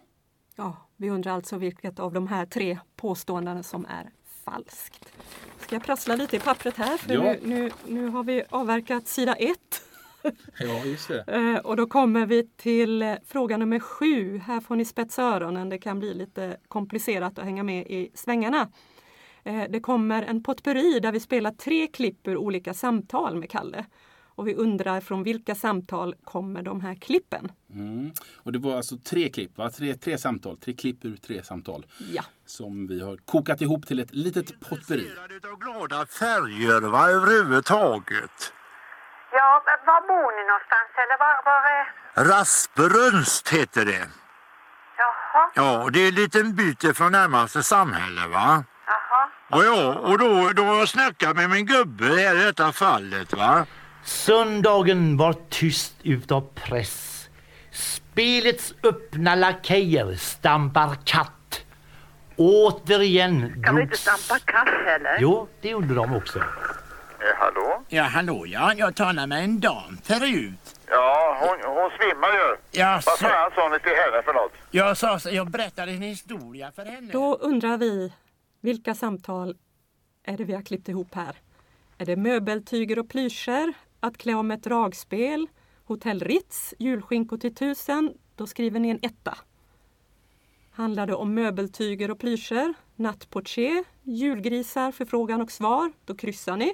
Ja, 0.56 0.90
vi 0.98 1.10
undrar 1.10 1.32
alltså 1.32 1.58
vilket 1.58 2.00
av 2.00 2.14
de 2.14 2.28
här 2.28 2.46
tre 2.46 2.80
påståendena 2.96 3.64
som 3.64 3.86
är 3.86 4.10
falskt. 4.46 5.14
Ska 5.60 5.76
jag 5.76 5.84
prassla 5.84 6.16
lite 6.16 6.36
i 6.36 6.40
pappret 6.40 6.78
här? 6.78 6.98
För 6.98 7.14
Ja. 7.14 7.22
nu, 7.24 7.40
nu, 7.44 7.72
nu 7.86 8.08
har 8.10 8.24
vi 8.24 8.44
avverkat 8.50 9.08
sida 9.08 9.34
ett. 9.36 9.82
Ja, 10.60 10.86
just 10.86 11.08
det. 11.08 11.24
Eh, 11.28 11.58
och 11.66 11.76
då 11.78 11.88
kommer 11.88 12.26
vi 12.26 12.48
till 12.58 13.02
eh, 13.02 13.14
fråga 13.26 13.58
nummer 13.58 13.80
sju. 13.80 14.38
Här 14.38 14.60
får 14.62 14.76
ni 14.76 14.86
spetsa 14.86 15.24
öronen. 15.24 15.70
Det 15.70 15.78
kan 15.78 16.00
bli 16.00 16.14
lite 16.14 16.58
komplicerat 16.68 17.40
att 17.40 17.46
hänga 17.46 17.64
med 17.64 17.88
i 17.88 18.12
svängarna. 18.14 18.70
Eh, 19.44 19.64
det 19.70 19.80
kommer 19.80 20.24
en 20.24 20.44
potpurri 20.44 21.00
där 21.00 21.12
vi 21.12 21.20
spelar 21.20 21.52
tre 21.52 21.88
klipp 21.88 22.28
ur 22.28 22.38
olika 22.38 22.74
samtal 22.74 23.36
med 23.36 23.50
Kalle. 23.50 23.86
Och 24.36 24.48
vi 24.48 24.56
undrar 24.56 25.02
från 25.02 25.24
vilka 25.24 25.56
samtal 25.56 26.16
kommer 26.24 26.62
de 26.62 26.82
här 26.82 26.96
klippen? 26.96 27.52
Mm. 27.74 28.12
Och 28.44 28.52
det 28.52 28.60
var 28.60 28.78
alltså 28.78 28.98
tre 28.98 29.30
klipp, 29.30 29.58
va? 29.58 29.70
Tre, 29.70 29.94
tre 29.94 30.18
samtal, 30.18 30.58
tre 30.58 30.74
klipp 30.74 31.06
ur 31.06 31.18
tre 31.18 31.44
samtal 31.44 31.86
Ja, 32.14 32.24
som 32.46 32.88
vi 32.88 33.02
har 33.02 33.18
kokat 33.18 33.62
ihop 33.62 33.88
till 33.88 34.00
ett 34.00 34.14
litet 34.14 34.60
potpurri. 34.70 35.02
intresserad 35.02 35.46
av 35.46 35.60
glada 35.60 36.06
färger 36.06 36.82
va, 36.82 37.10
överhuvudtaget. 37.10 38.54
Ja, 39.32 39.64
var 39.86 40.02
bor 40.08 40.32
ni 40.38 40.44
någonstans? 40.48 40.90
Eller 41.04 41.18
var, 41.20 41.46
var 41.46 41.62
är... 41.78 42.30
Rasperunst 42.32 43.50
heter 43.50 43.86
det. 43.86 44.08
Jaha, 44.98 45.52
Ja, 45.56 45.84
och 45.84 45.92
det 45.92 46.00
är 46.00 46.08
en 46.08 46.16
liten 46.16 46.56
bit 46.56 46.98
från 46.98 47.12
närmaste 47.12 47.64
samhälle 47.64 48.28
va. 48.28 48.64
jaha. 48.88 49.30
Och 49.60 49.66
ja, 49.66 49.94
och 49.96 50.18
då, 50.20 50.50
då 50.56 50.64
har 50.64 50.76
jag 50.78 50.90
snackat 50.90 51.36
med 51.36 51.50
min 51.50 51.66
gubbe 51.66 52.06
här 52.06 52.36
i 52.36 52.44
detta 52.44 52.72
fallet 52.72 53.34
va. 53.34 53.66
Söndagen 54.06 55.18
var 55.18 55.36
tyst 55.50 55.96
utav 56.04 56.42
press. 56.54 57.30
Spelets 57.72 58.74
öppna 58.84 59.36
lakejer 59.36 60.16
stampar 60.16 60.96
katt. 61.04 61.66
Återigen 62.38 63.64
Kan 63.64 63.76
vi 63.76 63.82
inte 63.82 63.92
drogs... 63.92 64.00
stampa 64.02 64.40
katt 64.46 64.68
heller? 64.86 65.18
Jo, 65.20 65.48
det 65.62 65.70
gjorde 65.70 65.94
de 65.94 66.16
också. 66.16 66.40
Eh, 66.40 66.46
hallå? 67.38 67.84
Ja, 67.90 68.04
hallå 68.04 68.46
ja. 68.48 68.74
Jag 68.78 68.96
talade 68.96 69.28
med 69.28 69.44
en 69.44 69.60
dam 69.60 69.98
förut. 70.04 70.80
Ja, 70.90 71.38
hon, 71.42 71.74
hon 71.76 71.90
svimmar 72.00 72.28
ju. 72.34 72.56
Jag 72.80 72.94
Vad 72.94 73.04
sa, 73.04 73.16
fan 73.30 73.52
sa 73.56 73.70
ni 73.70 73.80
till 73.80 73.92
henne 73.92 74.22
för 74.26 74.34
något? 74.34 74.52
jag, 74.72 74.98
sa, 74.98 75.20
så- 75.20 75.30
jag 75.30 75.50
berättade 75.52 75.92
en 75.92 76.02
historia 76.02 76.72
för 76.76 76.86
henne. 76.86 77.12
då 77.14 77.36
undrar 77.36 77.78
vi 77.78 78.14
vilka 78.62 78.96
samtal 78.96 79.56
är 80.26 80.38
det 80.38 80.44
vi 80.44 80.54
har 80.54 80.62
klippt 80.62 80.90
ihop 80.90 81.16
här? 81.16 81.36
Är 81.98 82.06
det 82.06 82.16
möbeltyger 82.16 83.00
och 83.00 83.10
plyscher? 83.10 83.74
Att 84.06 84.18
klä 84.18 84.34
om 84.34 84.52
ett 84.52 84.64
dragspel? 84.64 85.48
Hotell 85.86 86.20
Ritz? 86.20 86.74
Julskinkor 86.80 87.38
till 87.38 87.56
tusen? 87.56 88.14
Då 88.36 88.48
skriver 88.48 88.80
ni 88.80 88.90
en 88.90 89.00
etta. 89.02 89.38
Handlar 90.72 91.08
det 91.08 91.16
om 91.16 91.34
möbeltyger 91.34 92.12
och 92.12 92.20
plyscher? 92.20 92.74
Nattportier? 92.96 93.84
Julgrisar? 94.04 94.92
Förfrågan 94.92 95.42
och 95.42 95.52
svar? 95.52 95.92
Då 96.06 96.16
kryssar 96.16 96.58
ni. 96.58 96.74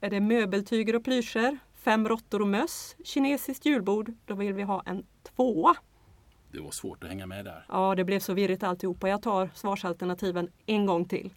Är 0.00 0.10
det 0.10 0.20
möbeltyger 0.20 0.96
och 0.96 1.04
plyscher? 1.04 1.58
Fem 1.74 2.08
råttor 2.08 2.42
och 2.42 2.48
möss? 2.48 2.96
Kinesiskt 3.04 3.66
julbord? 3.66 4.12
Då 4.24 4.34
vill 4.34 4.52
vi 4.52 4.62
ha 4.62 4.82
en 4.86 5.06
tvåa. 5.22 5.74
Det 6.52 6.60
var 6.60 6.70
svårt 6.70 7.04
att 7.04 7.08
hänga 7.08 7.26
med 7.26 7.44
där. 7.44 7.66
Ja, 7.68 7.94
det 7.94 8.04
blev 8.04 8.20
så 8.20 8.34
virrigt 8.34 8.62
alltihopa. 8.62 9.08
Jag 9.08 9.22
tar 9.22 9.50
svarsalternativen 9.54 10.50
en 10.66 10.86
gång 10.86 11.04
till. 11.04 11.30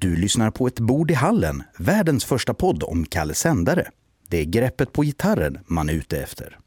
Du 0.00 0.16
lyssnar 0.16 0.50
på 0.50 0.66
Ett 0.66 0.80
bord 0.80 1.10
i 1.10 1.14
hallen, 1.14 1.62
världens 1.78 2.24
första 2.24 2.54
podd 2.54 2.82
om 2.82 3.04
Kalle 3.04 3.34
Sändare. 3.34 3.90
Det 4.28 4.40
är 4.40 4.44
greppet 4.44 4.92
på 4.92 5.02
gitarren 5.02 5.58
man 5.66 5.88
är 5.88 5.92
ute 5.92 6.22
efter. 6.22 6.58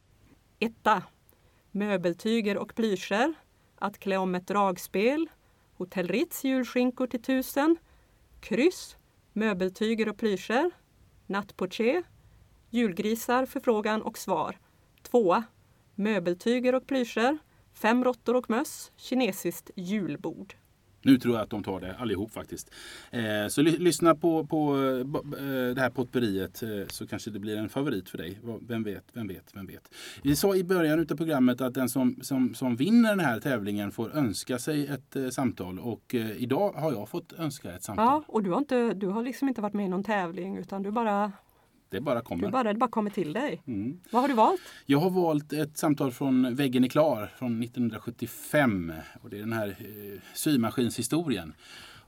Etta. 0.59 1.03
Möbeltyger 1.71 2.57
och 2.57 2.75
plyscher. 2.75 3.33
Att 3.79 3.99
klä 3.99 4.17
om 4.17 4.35
ett 4.35 4.47
dragspel. 4.47 5.29
Hotell 5.77 6.07
Ritz 6.07 6.43
julskinkor 6.43 7.07
till 7.07 7.21
tusen. 7.21 7.77
Kryss. 8.39 8.95
Möbeltyger 9.33 10.09
och 10.09 10.17
plyscher. 10.17 10.71
Nattportier. 11.27 12.03
Julgrisar, 12.69 13.45
förfrågan 13.45 14.01
och 14.01 14.17
svar. 14.17 14.57
Tvåa. 15.01 15.43
Möbeltyger 15.95 16.75
och 16.75 16.87
plyscher. 16.87 17.37
Fem 17.73 18.03
råttor 18.03 18.35
och 18.35 18.49
möss. 18.49 18.91
Kinesiskt 18.97 19.71
julbord. 19.75 20.55
Nu 21.03 21.17
tror 21.17 21.35
jag 21.35 21.43
att 21.43 21.49
de 21.49 21.63
tar 21.63 21.79
det 21.81 21.95
allihop 21.99 22.31
faktiskt. 22.31 22.71
Eh, 23.11 23.47
så 23.49 23.61
ly- 23.61 23.77
lyssna 23.77 24.15
på, 24.15 24.45
på 24.45 24.83
eh, 24.83 25.03
b- 25.03 25.19
eh, 25.37 25.75
det 25.75 25.81
här 25.81 25.89
potpurriet 25.89 26.63
eh, 26.63 26.69
så 26.87 27.07
kanske 27.07 27.31
det 27.31 27.39
blir 27.39 27.57
en 27.57 27.69
favorit 27.69 28.09
för 28.09 28.17
dig. 28.17 28.39
Vem 28.67 28.83
vet, 28.83 29.03
vem 29.13 29.27
vet, 29.27 29.43
vem 29.55 29.65
vet. 29.67 29.89
Vi 30.23 30.35
sa 30.35 30.55
i 30.55 30.63
början 30.63 30.99
av 30.99 31.05
programmet 31.05 31.61
att 31.61 31.73
den 31.73 31.89
som, 31.89 32.15
som, 32.21 32.55
som 32.55 32.75
vinner 32.75 33.09
den 33.09 33.19
här 33.25 33.39
tävlingen 33.39 33.91
får 33.91 34.15
önska 34.17 34.59
sig 34.59 34.87
ett 34.87 35.15
eh, 35.15 35.29
samtal. 35.29 35.79
Och 35.79 36.15
eh, 36.15 36.31
idag 36.31 36.71
har 36.71 36.91
jag 36.91 37.09
fått 37.09 37.33
önska 37.33 37.71
ett 37.75 37.83
samtal. 37.83 38.05
Ja, 38.05 38.23
och 38.27 38.43
du 38.43 38.49
har, 38.51 38.57
inte, 38.57 38.93
du 38.93 39.07
har 39.07 39.23
liksom 39.23 39.47
inte 39.47 39.61
varit 39.61 39.73
med 39.73 39.85
i 39.85 39.89
någon 39.89 40.03
tävling 40.03 40.57
utan 40.57 40.83
du 40.83 40.91
bara, 40.91 41.31
det 41.93 42.01
bara 42.01 42.21
kommer. 42.21 42.51
bara, 42.51 42.73
det 42.73 42.79
bara 42.79 42.89
kommer 42.89 43.09
till 43.09 43.33
dig. 43.33 43.61
Mm. 43.67 43.99
Vad 44.11 44.21
har 44.21 44.29
du 44.29 44.33
valt? 44.33 44.61
Jag 44.85 44.99
har 44.99 45.09
valt 45.09 45.53
ett 45.53 45.77
samtal 45.77 46.11
från 46.11 46.55
Väggen 46.55 46.83
är 46.83 46.87
klar 46.87 47.29
från 47.37 47.63
1975. 47.63 48.93
Och 49.21 49.29
det 49.29 49.37
är 49.37 49.39
den 49.39 49.53
här 49.53 49.67
eh, 49.67 50.19
symaskinshistorien. 50.33 51.53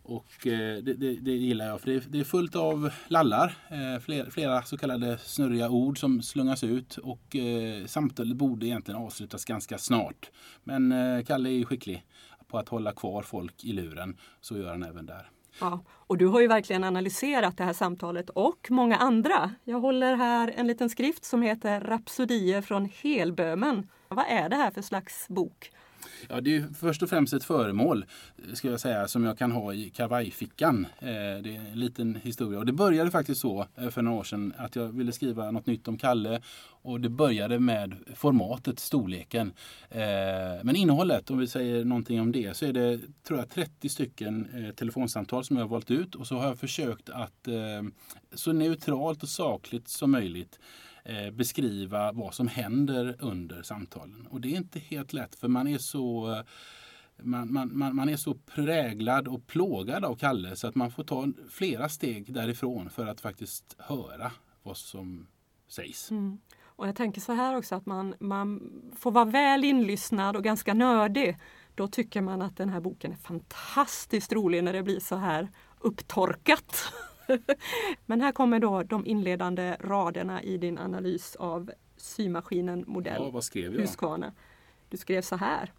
Och 0.04 0.48
eh, 0.48 0.78
det, 0.84 0.94
det, 0.94 1.16
det 1.16 1.32
gillar 1.32 1.66
jag 1.66 1.82
för 1.82 1.92
det, 1.92 2.04
det 2.12 2.20
är 2.20 2.24
fullt 2.24 2.56
av 2.56 2.90
lallar. 3.08 3.58
Eh, 3.70 4.00
flera, 4.02 4.32
flera 4.32 4.64
så 4.64 4.78
kallade 4.78 5.18
snurriga 5.18 5.70
ord 5.70 6.00
som 6.00 6.22
slungas 6.22 6.64
ut. 6.64 6.98
Och 6.98 7.36
eh, 7.36 7.86
samtalet 7.86 8.38
borde 8.38 8.66
egentligen 8.66 9.02
avslutas 9.02 9.46
ganska 9.46 9.78
snart. 9.78 10.32
Men 10.64 10.92
eh, 10.92 11.24
Kalle 11.24 11.50
är 11.50 11.66
skicklig 11.66 12.06
på 12.48 12.58
att 12.58 12.70
hålla 12.70 12.92
kvar 12.92 13.22
folk 13.22 13.64
i 13.64 13.74
luren. 13.74 14.18
Så 14.42 14.58
gör 14.58 14.72
han 14.72 14.84
även 14.84 15.06
där. 15.06 15.30
Ja, 15.60 15.84
och 15.90 16.18
du 16.18 16.28
har 16.28 16.42
ju 16.42 16.48
verkligen 16.48 16.84
analyserat 16.84 17.58
det 17.58 17.64
här 17.64 17.74
samtalet 17.74 18.30
och 18.30 18.68
många 18.70 18.98
andra. 18.98 19.52
Jag 19.64 19.80
håller 19.80 20.16
här 20.16 20.54
en 20.56 20.68
liten 20.68 20.90
skrift 20.90 21.26
som 21.26 21.42
heter 21.42 21.80
Rapsodier 21.82 22.62
från 22.62 22.90
Helbömen. 23.04 23.88
Vad 24.08 24.26
är 24.28 24.50
det 24.50 24.56
här 24.56 24.72
för 24.72 24.82
slags 24.82 25.28
bok? 25.28 25.72
Ja, 26.30 26.42
det 26.42 26.56
är 26.56 26.68
först 26.80 27.04
och 27.04 27.10
främst 27.10 27.34
ett 27.34 27.44
föremål 27.44 28.06
ska 28.54 28.70
jag 28.70 28.80
säga, 28.80 29.08
som 29.08 29.24
jag 29.24 29.38
kan 29.38 29.52
ha 29.52 29.74
i 29.74 29.90
kavajfickan. 29.90 30.88
Eh, 31.00 31.08
det 31.44 31.56
är 31.56 31.72
en 31.72 31.80
liten 31.80 32.16
historia. 32.16 32.60
Och 32.60 32.66
det 32.66 32.74
började 32.74 33.12
faktiskt 33.12 33.42
så 33.42 33.68
eh, 33.76 33.90
för 33.90 34.02
några 34.02 34.20
år 34.20 34.24
sedan 34.24 34.54
att 34.58 34.76
jag 34.76 34.88
ville 34.88 35.12
skriva 35.12 35.52
något 35.52 35.66
nytt 35.66 35.88
om 35.88 35.98
Kalle. 35.98 36.42
Och 36.82 37.02
det 37.02 37.10
började 37.10 37.60
med 37.60 37.96
formatet, 38.16 38.80
storleken. 38.80 39.54
Eh, 39.90 40.00
men 40.64 40.76
innehållet, 40.76 41.32
om 41.32 41.38
vi 41.38 41.48
säger 41.48 41.86
någonting 41.86 42.22
om 42.22 42.32
det, 42.32 42.58
så 42.58 42.66
är 42.66 42.74
det 42.74 43.00
tror 43.28 43.40
jag 43.40 43.50
30 43.50 43.90
stycken 43.90 44.48
telefonsamtal 44.76 45.44
som 45.44 45.56
jag 45.56 45.64
har 45.64 45.70
valt 45.70 45.92
ut. 45.92 46.16
Och 46.16 46.28
så 46.28 46.38
har 46.38 46.48
jag 46.48 46.60
försökt 46.60 47.10
att 47.10 47.48
så 48.34 48.54
neutralt 48.54 49.24
och 49.24 49.30
sakligt 49.30 49.88
som 49.88 50.12
möjligt 50.12 50.60
eh, 51.06 51.32
beskriva 51.32 52.12
vad 52.12 52.34
som 52.34 52.48
händer 52.48 53.16
under 53.20 53.64
samtalen. 53.64 54.28
Och 54.30 54.42
det 54.42 54.54
är 54.54 54.58
inte 54.58 54.80
helt 54.80 55.14
lätt 55.14 55.36
för 55.36 55.48
man 55.48 55.68
är 55.68 55.78
så 55.78 56.32
eh, 56.32 56.42
man, 57.24 57.54
man, 57.54 57.78
man, 57.78 57.96
man, 57.96 58.10
är 58.10 58.18
så 58.18 58.34
präglad 58.34 59.28
och 59.28 59.48
plågad 59.48 60.06
av 60.06 60.16
Kalle 60.16 60.56
så 60.56 60.68
att 60.68 60.76
man 60.76 60.92
får 60.92 61.04
ta 61.04 61.28
flera 61.50 61.90
steg 61.90 62.34
därifrån 62.34 62.90
för 62.90 63.08
att 63.08 63.22
faktiskt 63.22 63.76
höra 63.80 64.32
vad 64.64 64.78
som 64.78 65.28
sägs. 65.68 66.12
Mm. 66.12 66.38
Och 66.64 66.88
jag 66.88 66.96
tänker 66.96 67.22
så 67.22 67.34
här 67.34 67.58
också 67.58 67.76
att 67.76 67.86
man, 67.86 68.16
man 68.20 68.72
får 68.98 69.12
vara 69.12 69.26
väl 69.26 69.64
inlyssnad 69.64 70.36
och 70.36 70.44
ganska 70.44 70.74
nördig. 70.74 71.38
Då 71.76 71.88
tycker 71.88 72.22
man 72.22 72.42
att 72.42 72.58
den 72.58 72.70
här 72.70 72.80
boken 72.80 73.12
är 73.12 73.18
fantastiskt 73.18 74.34
rolig 74.34 74.64
när 74.64 74.74
det 74.74 74.84
blir 74.84 75.00
så 75.00 75.16
här 75.16 75.52
upptorkat. 75.80 76.94
Men 78.06 78.22
här 78.22 78.32
kommer 78.32 78.60
då 78.60 78.84
de 78.84 79.06
inledande 79.06 79.78
raderna 79.80 80.44
i 80.44 80.58
din 80.58 80.78
analys 80.78 81.36
av 81.36 81.72
symaskinen 81.98 82.84
modell 82.88 83.22
ja, 83.22 83.30
vad 83.30 83.44
skrev 83.44 83.74
jag? 83.74 83.82
Husqvarna. 83.82 84.34
Du 84.90 84.98
skrev 84.98 85.22
så 85.22 85.36
här. 85.36 85.72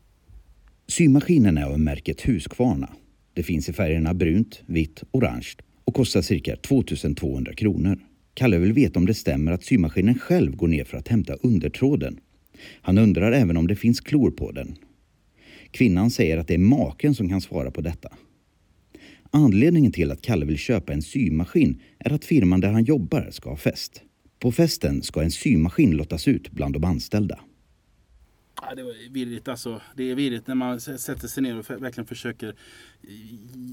Symaskinen 0.86 1.58
är 1.58 1.64
av 1.64 1.80
märket 1.80 2.28
Husqvarna. 2.28 2.88
Det 3.34 3.42
finns 3.42 3.68
i 3.68 3.72
färgerna 3.72 4.14
brunt, 4.14 4.62
vitt, 4.66 5.02
orange 5.10 5.48
och 5.84 5.94
kostar 5.94 6.22
cirka 6.22 6.56
2200 6.56 7.54
kronor. 7.54 7.98
Kalle 8.34 8.58
vill 8.58 8.72
veta 8.72 8.98
om 8.98 9.06
det 9.06 9.14
stämmer 9.14 9.52
att 9.52 9.64
symaskinen 9.64 10.18
själv 10.18 10.56
går 10.56 10.68
ner 10.68 10.84
för 10.84 10.96
att 10.96 11.08
hämta 11.08 11.34
undertråden. 11.34 12.20
Han 12.82 12.98
undrar 12.98 13.32
även 13.32 13.56
om 13.56 13.66
det 13.66 13.76
finns 13.76 14.00
klor 14.00 14.30
på 14.30 14.52
den. 14.52 14.76
Kvinnan 15.70 16.10
säger 16.10 16.38
att 16.38 16.48
det 16.48 16.54
är 16.54 16.58
maken 16.58 17.14
som 17.14 17.28
kan 17.28 17.40
svara 17.40 17.70
på 17.70 17.80
detta. 17.80 18.08
Anledningen 19.36 19.92
till 19.92 20.12
att 20.12 20.22
Kalle 20.22 20.46
vill 20.46 20.58
köpa 20.58 20.92
en 20.92 21.02
symaskin 21.02 21.82
är 21.98 22.12
att 22.12 22.24
firman 22.24 22.60
där 22.60 22.72
han 22.72 22.84
jobbar 22.84 23.30
ska 23.30 23.50
ha 23.50 23.56
fest. 23.56 24.02
På 24.40 24.52
festen 24.52 25.02
ska 25.02 25.22
en 25.22 25.30
symaskin 25.30 25.96
lottas 25.96 26.28
ut 26.28 26.50
bland 26.50 26.74
de 26.74 26.84
anställda. 26.84 27.38
Ja, 28.62 28.74
det 28.74 28.82
var 28.82 29.12
virrigt 29.12 29.48
alltså. 29.48 29.80
Det 29.96 30.10
är 30.10 30.14
virrigt 30.14 30.46
när 30.46 30.54
man 30.54 30.80
sätter 30.80 31.28
sig 31.28 31.42
ner 31.42 31.58
och 31.58 31.70
verkligen 31.70 32.06
försöker 32.06 32.54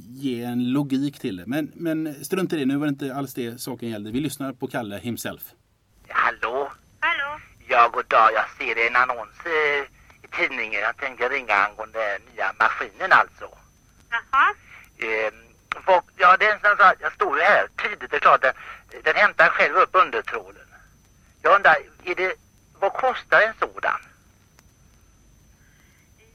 ge 0.08 0.44
en 0.44 0.72
logik 0.72 1.20
till 1.20 1.36
det. 1.36 1.46
Men, 1.48 1.72
men 1.76 2.26
strunt 2.26 2.54
i 2.54 2.58
det, 2.58 2.66
nu 2.66 2.78
var 2.78 2.86
det 2.86 2.90
inte 2.90 3.16
alls 3.16 3.34
det 3.34 3.62
saken 3.62 3.90
gällde. 3.90 4.12
Vi 4.12 4.20
lyssnar 4.20 4.54
på 4.54 4.68
Kalle 4.68 5.00
himself. 5.00 5.44
Hallå? 6.08 6.72
Hallå? 7.00 7.40
Ja, 7.70 7.90
god 7.94 8.08
dag. 8.08 8.30
Jag 8.36 8.46
ser 8.58 8.88
en 8.88 8.96
annons 8.96 9.40
i 10.26 10.28
tidningen. 10.38 10.80
Jag 10.82 10.98
tänker 10.98 11.30
ringa 11.30 11.54
angående 11.54 12.20
nya 12.34 12.54
maskinen 12.60 13.12
alltså. 13.12 13.48
Jaha? 14.10 14.56
Eh, 14.98 15.43
och, 15.86 16.10
ja, 16.18 16.38
är 16.40 16.60
som 16.70 16.78
sagt, 16.78 17.02
jag 17.02 17.14
står 17.14 17.38
ju 17.38 17.44
här 17.44 17.68
tidigt, 17.78 18.12
det 18.12 18.18
är 18.18 18.20
klart, 18.20 18.42
den, 18.42 18.54
den 19.04 19.16
hämtar 19.16 19.50
själv 19.50 19.76
upp 19.76 19.90
undertrålen. 19.94 20.68
Jag 21.42 21.56
undrar, 21.56 21.76
är 22.04 22.16
det, 22.16 22.34
vad 22.80 22.94
kostar 22.94 23.42
en 23.42 23.54
sådan? 23.60 24.00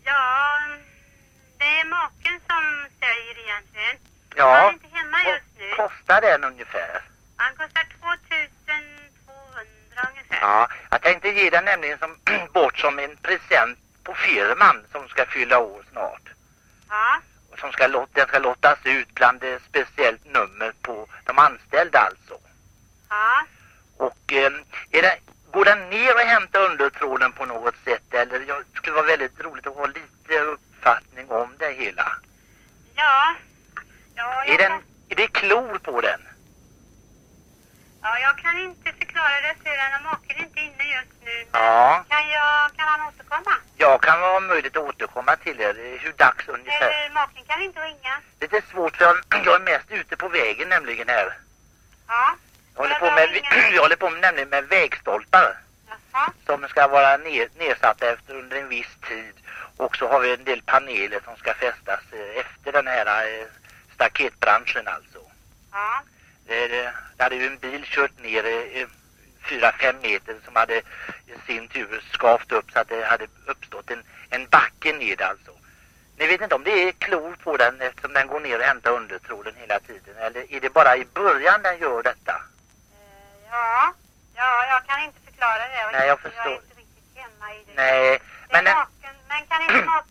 Ja, 0.04 0.58
det 1.58 1.64
är 1.80 1.84
maken 1.84 2.40
som 2.48 2.86
säger 3.00 3.38
egentligen. 3.38 3.96
Ja, 4.36 4.54
Han 4.54 4.64
är 4.68 4.72
inte 4.72 4.86
hemma 4.88 5.18
just 5.24 5.44
nu. 5.58 5.74
vad 5.78 5.90
kostar 5.90 6.20
den 6.20 6.44
ungefär? 6.44 7.02
Han 7.36 7.54
kostar 7.56 7.86
2200 8.00 10.08
ungefär. 10.10 10.38
Ja, 10.40 10.68
jag 10.90 11.02
tänkte 11.02 11.28
ge 11.28 11.50
den 11.50 11.64
nämligen 11.64 11.98
som, 11.98 12.16
bort 12.52 12.78
som 12.78 12.98
en 12.98 13.16
present 13.16 13.78
på 14.04 14.14
firman 14.14 14.84
som 14.92 15.08
ska 15.08 15.26
fylla 15.26 15.58
år 15.58 15.82
ska, 17.78 18.06
den 18.12 18.26
ska 18.28 18.38
lottas 18.38 18.78
ut 18.84 19.14
bland 19.14 19.42
ett 19.44 19.62
speciellt 19.68 20.24
nummer 20.24 20.72
på 20.82 21.06
de 21.24 21.38
anställda 21.38 21.98
alltså. 21.98 22.38
Ja. 23.08 23.44
Och 23.96 24.32
eh, 24.32 24.52
är 24.90 25.02
det, 25.02 25.18
går 25.52 25.64
den 25.64 25.90
ner 25.90 26.14
och 26.14 26.20
hämtar 26.20 26.60
undertråden 26.70 27.32
på 27.32 27.44
något 27.44 27.74
sätt 27.84 28.14
eller? 28.14 28.40
Jag 28.48 28.58
det 28.72 28.76
skulle 28.78 28.94
vara 28.96 29.06
väldigt 29.06 29.40
roligt 29.40 29.66
att 29.66 29.76
ha 29.76 29.86
lite 29.86 30.38
uppfattning 30.40 31.30
om 31.30 31.54
det 31.58 31.72
hela. 31.72 32.12
Ja. 32.94 33.34
Ja, 34.14 34.44
jag 34.46 34.54
Är, 34.54 34.58
den, 34.58 34.70
kan, 34.70 34.82
är 35.08 35.14
det 35.14 35.26
klor 35.28 35.78
på 35.78 36.00
den? 36.00 36.20
ja, 38.02 38.18
jag 38.18 38.38
kan 38.38 38.58
inte 38.60 38.92
förklara 38.92 39.40
det 39.40 39.54
sedan 39.64 39.94
och 39.94 40.02
maken 40.04 40.36
är 40.36 40.42
inte 40.42 40.60
inne 40.60 40.84
just 40.96 41.12
nu. 41.24 41.46
Men 41.52 41.62
Ja. 41.64 42.04
Kan, 42.08 42.28
jag, 42.28 42.70
kan 42.76 42.88
han 42.88 43.08
återkomma? 43.08 43.54
Jag 43.76 44.02
kan 44.02 44.20
vara 44.20 44.40
möjligt 44.40 44.76
att 44.76 44.82
återkomma 44.82 45.36
till 45.36 45.60
er. 45.60 45.98
Hur 46.00 46.12
dags 46.12 46.48
ungefär? 46.48 46.90
Eller 46.90 47.14
maken 47.14 47.44
kan 47.46 47.62
inte 47.62 47.80
ringa? 47.80 48.20
Lite 48.40 48.62
svårt 48.70 48.96
för 48.96 49.04
jag, 49.04 49.16
jag 49.44 49.54
är 49.54 49.64
mest 49.64 49.90
ute 49.90 50.16
på 50.16 50.28
vägen 50.28 50.68
nämligen 50.68 51.08
här. 51.08 51.36
Ja. 52.08 52.34
Jag 52.74 52.82
håller 52.82 52.94
Ja, 52.94 52.98
på 53.00 53.06
då 53.06 53.12
med, 53.12 53.30
ringer- 53.30 53.72
jag 53.74 53.82
håller 53.82 53.96
på 53.96 54.10
med, 54.10 54.20
nämligen 54.20 54.48
med 54.48 54.64
vägstolpar. 54.68 55.56
Som 56.48 56.68
ska 56.68 56.88
vara 56.88 57.16
nedsatta 57.16 58.10
efter 58.10 58.34
under 58.34 58.56
en 58.56 58.68
viss 58.68 58.96
tid. 59.08 59.34
Och 59.76 59.96
så 59.96 60.08
har 60.08 60.20
vi 60.20 60.32
en 60.32 60.44
del 60.44 60.62
paneler 60.62 61.20
som 61.24 61.36
ska 61.36 61.54
fästas 61.54 62.00
eh, 62.12 62.40
efter 62.40 62.72
den 62.72 62.86
här 62.86 63.06
eh, 63.06 63.46
staketbranschen 63.94 64.88
alltså. 64.88 65.18
Ja. 65.72 66.02
Det, 66.46 66.68
det 66.68 66.92
hade 67.22 67.34
ju 67.36 67.46
en 67.46 67.58
bil 67.58 67.82
kört 67.84 68.22
ner 68.22 68.44
eh, 68.46 68.86
fyra, 69.48 69.72
fem 69.80 69.96
meter 70.02 70.36
som 70.44 70.56
hade 70.56 70.76
i 70.76 70.82
sin 71.46 71.68
tur 71.68 72.04
skavt 72.12 72.52
upp 72.52 72.70
så 72.72 72.78
att 72.78 72.88
det 72.88 73.04
hade 73.04 73.26
uppstått 73.46 73.90
en, 73.90 74.02
en 74.30 74.48
backe 74.48 74.92
ned 74.92 75.22
alltså. 75.22 75.52
Ni 76.18 76.26
vet 76.26 76.40
inte 76.40 76.54
om 76.54 76.64
det 76.64 76.88
är 76.88 76.92
klor 76.92 77.36
på 77.44 77.56
den 77.56 77.80
eftersom 77.80 78.12
den 78.12 78.26
går 78.26 78.40
ner 78.40 78.58
och 78.58 78.64
hämtar 78.64 78.90
undertråden 78.90 79.54
hela 79.56 79.80
tiden 79.80 80.16
eller 80.18 80.52
är 80.52 80.60
det 80.60 80.70
bara 80.70 80.96
i 80.96 81.06
början 81.14 81.62
den 81.62 81.78
gör 81.78 82.02
detta? 82.02 82.32
Eh, 82.32 83.48
Ja. 83.50 83.94
Ja, 84.34 84.66
jag 84.70 84.86
kan 84.86 85.04
inte 85.04 85.18
förklara 85.38 85.68
det. 85.68 85.86
och 85.86 85.92
Nej, 85.92 86.08
jag 86.08 86.20
förstår. 86.20 86.42
Jag 86.44 86.52
är 86.52 86.56
inte 86.56 86.74
riktigt 86.80 87.16
hemma 87.16 87.54
i 87.54 87.64
det. 87.66 87.72
Nej, 87.74 88.18
Det 88.18 88.52
men 88.52 88.66
är 88.66 88.74
maken. 88.74 89.14
Men 89.28 89.46
kan 89.46 89.62
inte 89.62 89.84
maken... 89.90 90.08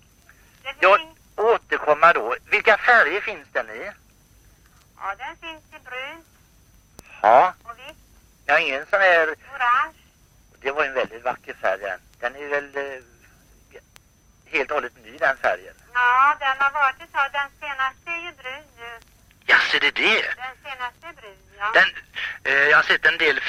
Finns 0.63 0.77
jag 0.79 0.99
ing- 0.99 1.15
återkommer 1.35 2.13
då. 2.13 2.35
Vilka 2.45 2.77
färger 2.77 3.21
finns 3.21 3.47
den 3.51 3.69
i? 3.69 3.91
Ja, 4.99 5.15
den 5.17 5.37
finns 5.37 5.63
i 5.81 5.83
brunt 5.89 6.25
Ja, 7.21 7.53
och 7.63 7.71
vitt, 7.79 7.97
har 8.47 8.59
ingen 8.59 8.85
sån 8.89 8.99
här 9.01 9.27
orange. 9.27 9.93
Det 10.61 10.71
var 10.71 10.83
en 10.83 10.93
väldigt 10.93 11.23
vacker 11.23 11.53
färg 11.53 11.79
den. 11.79 11.99
Den 12.19 12.35
är 12.35 12.47
väl 12.47 12.77
eh, 12.77 13.01
helt 14.45 14.69
och 14.71 14.75
hållet 14.75 14.93
ny 15.03 15.17
den 15.17 15.37
färgen. 15.37 15.73
Ja, 15.93 16.35
den 16.39 16.55
har 16.59 16.71
varit 16.71 17.01
ett 17.01 17.13
tag. 17.13 17.29
Den 17.31 17.49
senaste 17.59 18.09
är 18.11 18.17
ju 18.25 18.31
brun 18.31 18.63
nu. 18.77 18.99
Ja, 19.45 19.55
ser 19.71 19.79
det 19.79 19.91
det? 19.91 20.21
Den 20.21 20.55
senaste 20.71 21.07
är 21.07 21.13
brun, 21.13 21.37
ja. 21.57 21.71
Den, 21.73 21.89
eh, 22.43 22.53
jag 22.69 22.77
har 22.77 22.83
sett 22.83 23.05
en 23.05 23.17
del 23.17 23.39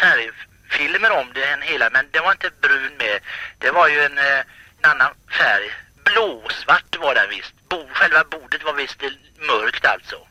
färgfilmer 0.68 1.10
om 1.10 1.32
den 1.32 1.62
hela 1.62 1.90
men 1.90 2.10
det 2.10 2.20
var 2.20 2.32
inte 2.32 2.50
brun 2.50 2.96
med. 2.98 3.20
Det 3.58 3.70
var 3.70 3.88
ju 3.88 4.00
en, 4.00 4.18
eh, 4.18 4.38
en 4.82 4.90
annan 4.90 5.14
färg. 5.30 5.70
Blåsvart 6.04 6.96
var 6.98 7.14
den 7.14 7.28
visst. 7.28 7.54
Bo, 7.68 7.88
själva 7.92 8.24
bordet 8.24 8.64
var 8.64 8.72
visst 8.72 9.02
mörkt 9.38 9.86
alltså. 9.86 10.26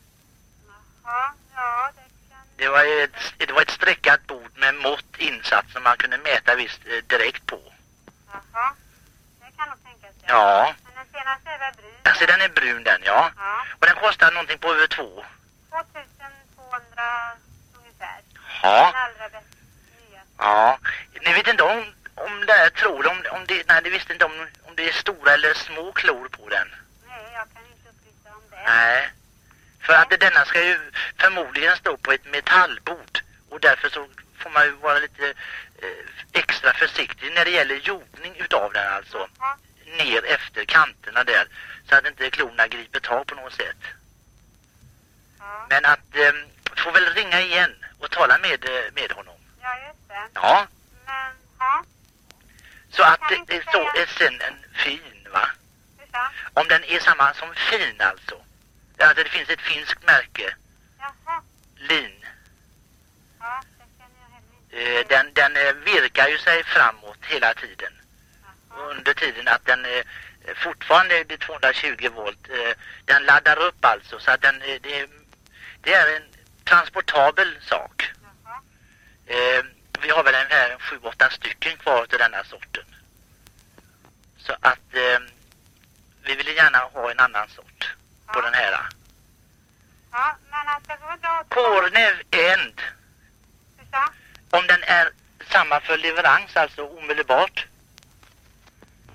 Ja, 1.04 1.34
ja, 1.56 1.92
det 1.96 2.02
kan... 2.30 2.40
Det 2.58 2.68
var, 2.70 3.04
ett, 3.04 3.34
det 3.38 3.52
var 3.52 3.62
ett 3.62 3.70
streckat 3.72 4.28
bord 4.28 4.52
med 4.56 4.76
mått 4.76 5.18
insatt 5.18 5.66
som 5.74 5.84
man 5.84 5.98
kunde 5.98 6.18
mäta 6.18 6.56
visst 6.56 6.82
eh, 6.86 7.04
direkt 7.08 7.46
på. 7.46 7.60
Jaha. 8.32 8.74
Det 9.40 9.58
kan 9.58 9.70
nog 9.70 9.84
tänkas, 9.84 10.16
ja. 10.22 10.34
Ja, 10.34 10.74
Men 10.86 10.94
den 10.96 11.06
senaste 11.22 11.50
är 11.50 11.60
väl 11.60 11.74
brun? 11.74 11.92
alltså 12.04 12.26
den 12.26 12.42
är 12.42 12.50
brun 12.50 12.84
den 12.84 13.02
ja. 13.04 13.32
Ja. 13.38 13.66
Och 13.80 13.86
den 13.86 13.96
kostar 13.96 14.32
någonting 14.32 14.60
på 14.60 14.74
över 14.74 14.88
två. 14.88 15.26
2200 15.70 17.38
ungefär. 17.80 18.20
Ja. 18.64 18.92
Den 18.94 19.02
allra 19.02 19.30
bästa. 19.30 19.47
Ja, 20.38 20.80
ni 21.26 21.34
vet 21.34 21.48
inte 21.48 21.64
om, 21.64 21.86
om 22.16 22.46
det 22.46 22.54
är 22.54 22.70
tror, 22.70 23.08
om, 23.08 23.24
om 23.32 23.46
det, 23.48 23.68
nej, 23.68 23.82
ni 23.84 23.90
visste 23.90 24.14
inte 24.14 24.26
om, 24.26 24.48
om 24.64 24.76
det 24.76 24.90
är 24.90 24.94
stora 24.94 25.34
eller 25.34 25.54
små 25.54 25.92
klor 25.92 26.28
på 26.28 26.50
den? 26.50 26.76
Nej, 27.08 27.24
jag 27.34 27.48
kan 27.54 27.64
inte 27.72 27.90
upplysa 27.90 28.36
om 28.36 28.44
det. 28.50 28.64
Nej, 28.66 29.10
för 29.82 29.94
nej. 29.94 30.02
att 30.02 30.20
denna 30.20 30.46
ska 30.46 30.64
ju 30.64 30.80
förmodligen 31.18 31.76
stå 31.76 31.98
på 31.98 32.12
ett 32.12 32.26
metallbord 32.26 33.20
och 33.50 33.60
därför 33.60 33.90
så 33.90 34.08
får 34.38 34.50
man 34.50 34.66
ju 34.66 34.72
vara 34.72 35.00
lite 35.00 35.28
eh, 35.82 36.40
extra 36.42 36.74
försiktig 36.74 37.34
när 37.34 37.46
det 37.46 37.52
gäller 37.52 37.76
jordning 37.76 38.36
utav 38.36 38.74
den 38.74 38.94
alltså. 38.94 39.30
Ja. 39.40 39.58
Ner 39.98 40.26
efter 40.26 40.66
kanterna 40.66 41.24
där 41.24 41.48
så 41.90 41.96
att 41.96 42.08
inte 42.08 42.30
klorna 42.30 42.68
griper 42.68 43.00
tag 43.00 43.28
på 43.28 43.36
något 43.36 43.54
sätt. 43.54 43.82
Ja. 45.40 45.68
Men 45.70 45.86
att, 45.86 46.16
eh, 46.16 46.34
får 46.78 46.92
väl 46.92 47.14
ringa 47.14 47.42
igen 47.42 47.76
och 48.00 48.12
tala 48.12 48.38
med, 48.38 48.66
eh, 48.66 48.92
med 48.94 49.12
honom. 49.12 49.37
Ja. 50.34 50.68
Men, 51.06 51.34
ja. 51.60 51.84
Så 52.90 53.02
jag 53.02 53.14
att 53.14 53.48
det, 53.48 53.64
så 53.72 53.82
är 53.82 54.06
synen 54.06 54.66
fin 54.74 55.28
va? 55.34 55.50
Om 56.54 56.68
den 56.68 56.84
är 56.84 57.00
samma 57.00 57.34
som 57.34 57.56
fin 57.56 58.02
alltså? 58.02 58.36
Alltså 59.00 59.24
det 59.24 59.30
finns 59.30 59.50
ett 59.50 59.62
finskt 59.62 60.06
märke. 60.06 60.56
Jaha. 61.00 61.42
Lin. 61.76 62.26
Ja, 63.40 63.64
eh, 64.72 65.08
den, 65.08 65.34
den 65.34 65.56
eh, 65.56 65.74
virkar 65.74 66.28
ju 66.28 66.38
sig 66.38 66.64
framåt 66.64 67.20
hela 67.22 67.54
tiden. 67.54 67.94
Jaha. 68.70 68.90
Under 68.90 69.14
tiden 69.14 69.48
att 69.48 69.66
den 69.66 69.86
eh, 69.86 70.04
fortfarande 70.56 71.16
är 71.16 71.38
220 71.38 72.10
volt. 72.16 72.50
Eh, 72.50 72.78
den 73.06 73.24
laddar 73.24 73.60
upp 73.60 73.86
alltså 73.86 74.20
så 74.20 74.32
att 74.32 74.42
den, 74.42 74.60
det, 74.60 75.08
det 75.82 75.94
är 75.94 76.16
en 76.16 76.24
transportabel 76.64 77.58
sak. 77.62 78.12
Jaha. 78.46 79.64
Vi 80.02 80.10
har 80.10 80.24
väl 80.24 80.36
en 80.36 80.52
här 80.52 80.78
sju, 80.80 81.00
åtta 81.04 81.30
stycken 81.30 81.78
kvar 81.78 82.06
till 82.06 82.18
denna 82.18 82.44
sorten. 82.44 82.86
Så 84.38 84.54
att 84.54 84.94
eh, 84.94 85.20
vi 86.24 86.36
vill 86.36 86.48
gärna 86.48 86.78
ha 86.78 87.12
en 87.12 87.20
annan 87.20 87.50
sort 87.50 87.96
ja. 88.28 88.34
på 88.34 88.42
den 88.42 88.54
här. 88.54 88.80
Ja, 90.12 90.36
men 90.52 90.68
alltså 90.68 90.92
vadå? 91.02 91.44
Kornev 91.50 92.22
End. 92.32 92.82
Om 94.50 94.68
den 94.68 94.84
är 94.84 95.12
samma 95.52 95.80
för 95.80 95.98
leverans, 95.98 96.56
alltså 96.56 96.82
omedelbart. 96.88 97.66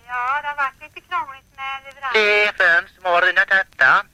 Ja, 0.06 0.40
det 0.42 0.48
har 0.48 0.56
varit 0.56 0.80
lite 0.80 1.00
krångligt 1.08 1.56
med 1.56 1.82
leverans. 1.84 2.12
Det 2.12 2.46
är 2.46 2.52
skön 2.52 2.88
som 2.94 3.04
har 3.04 3.22
rinat 3.22 3.48
detta. 3.48 4.04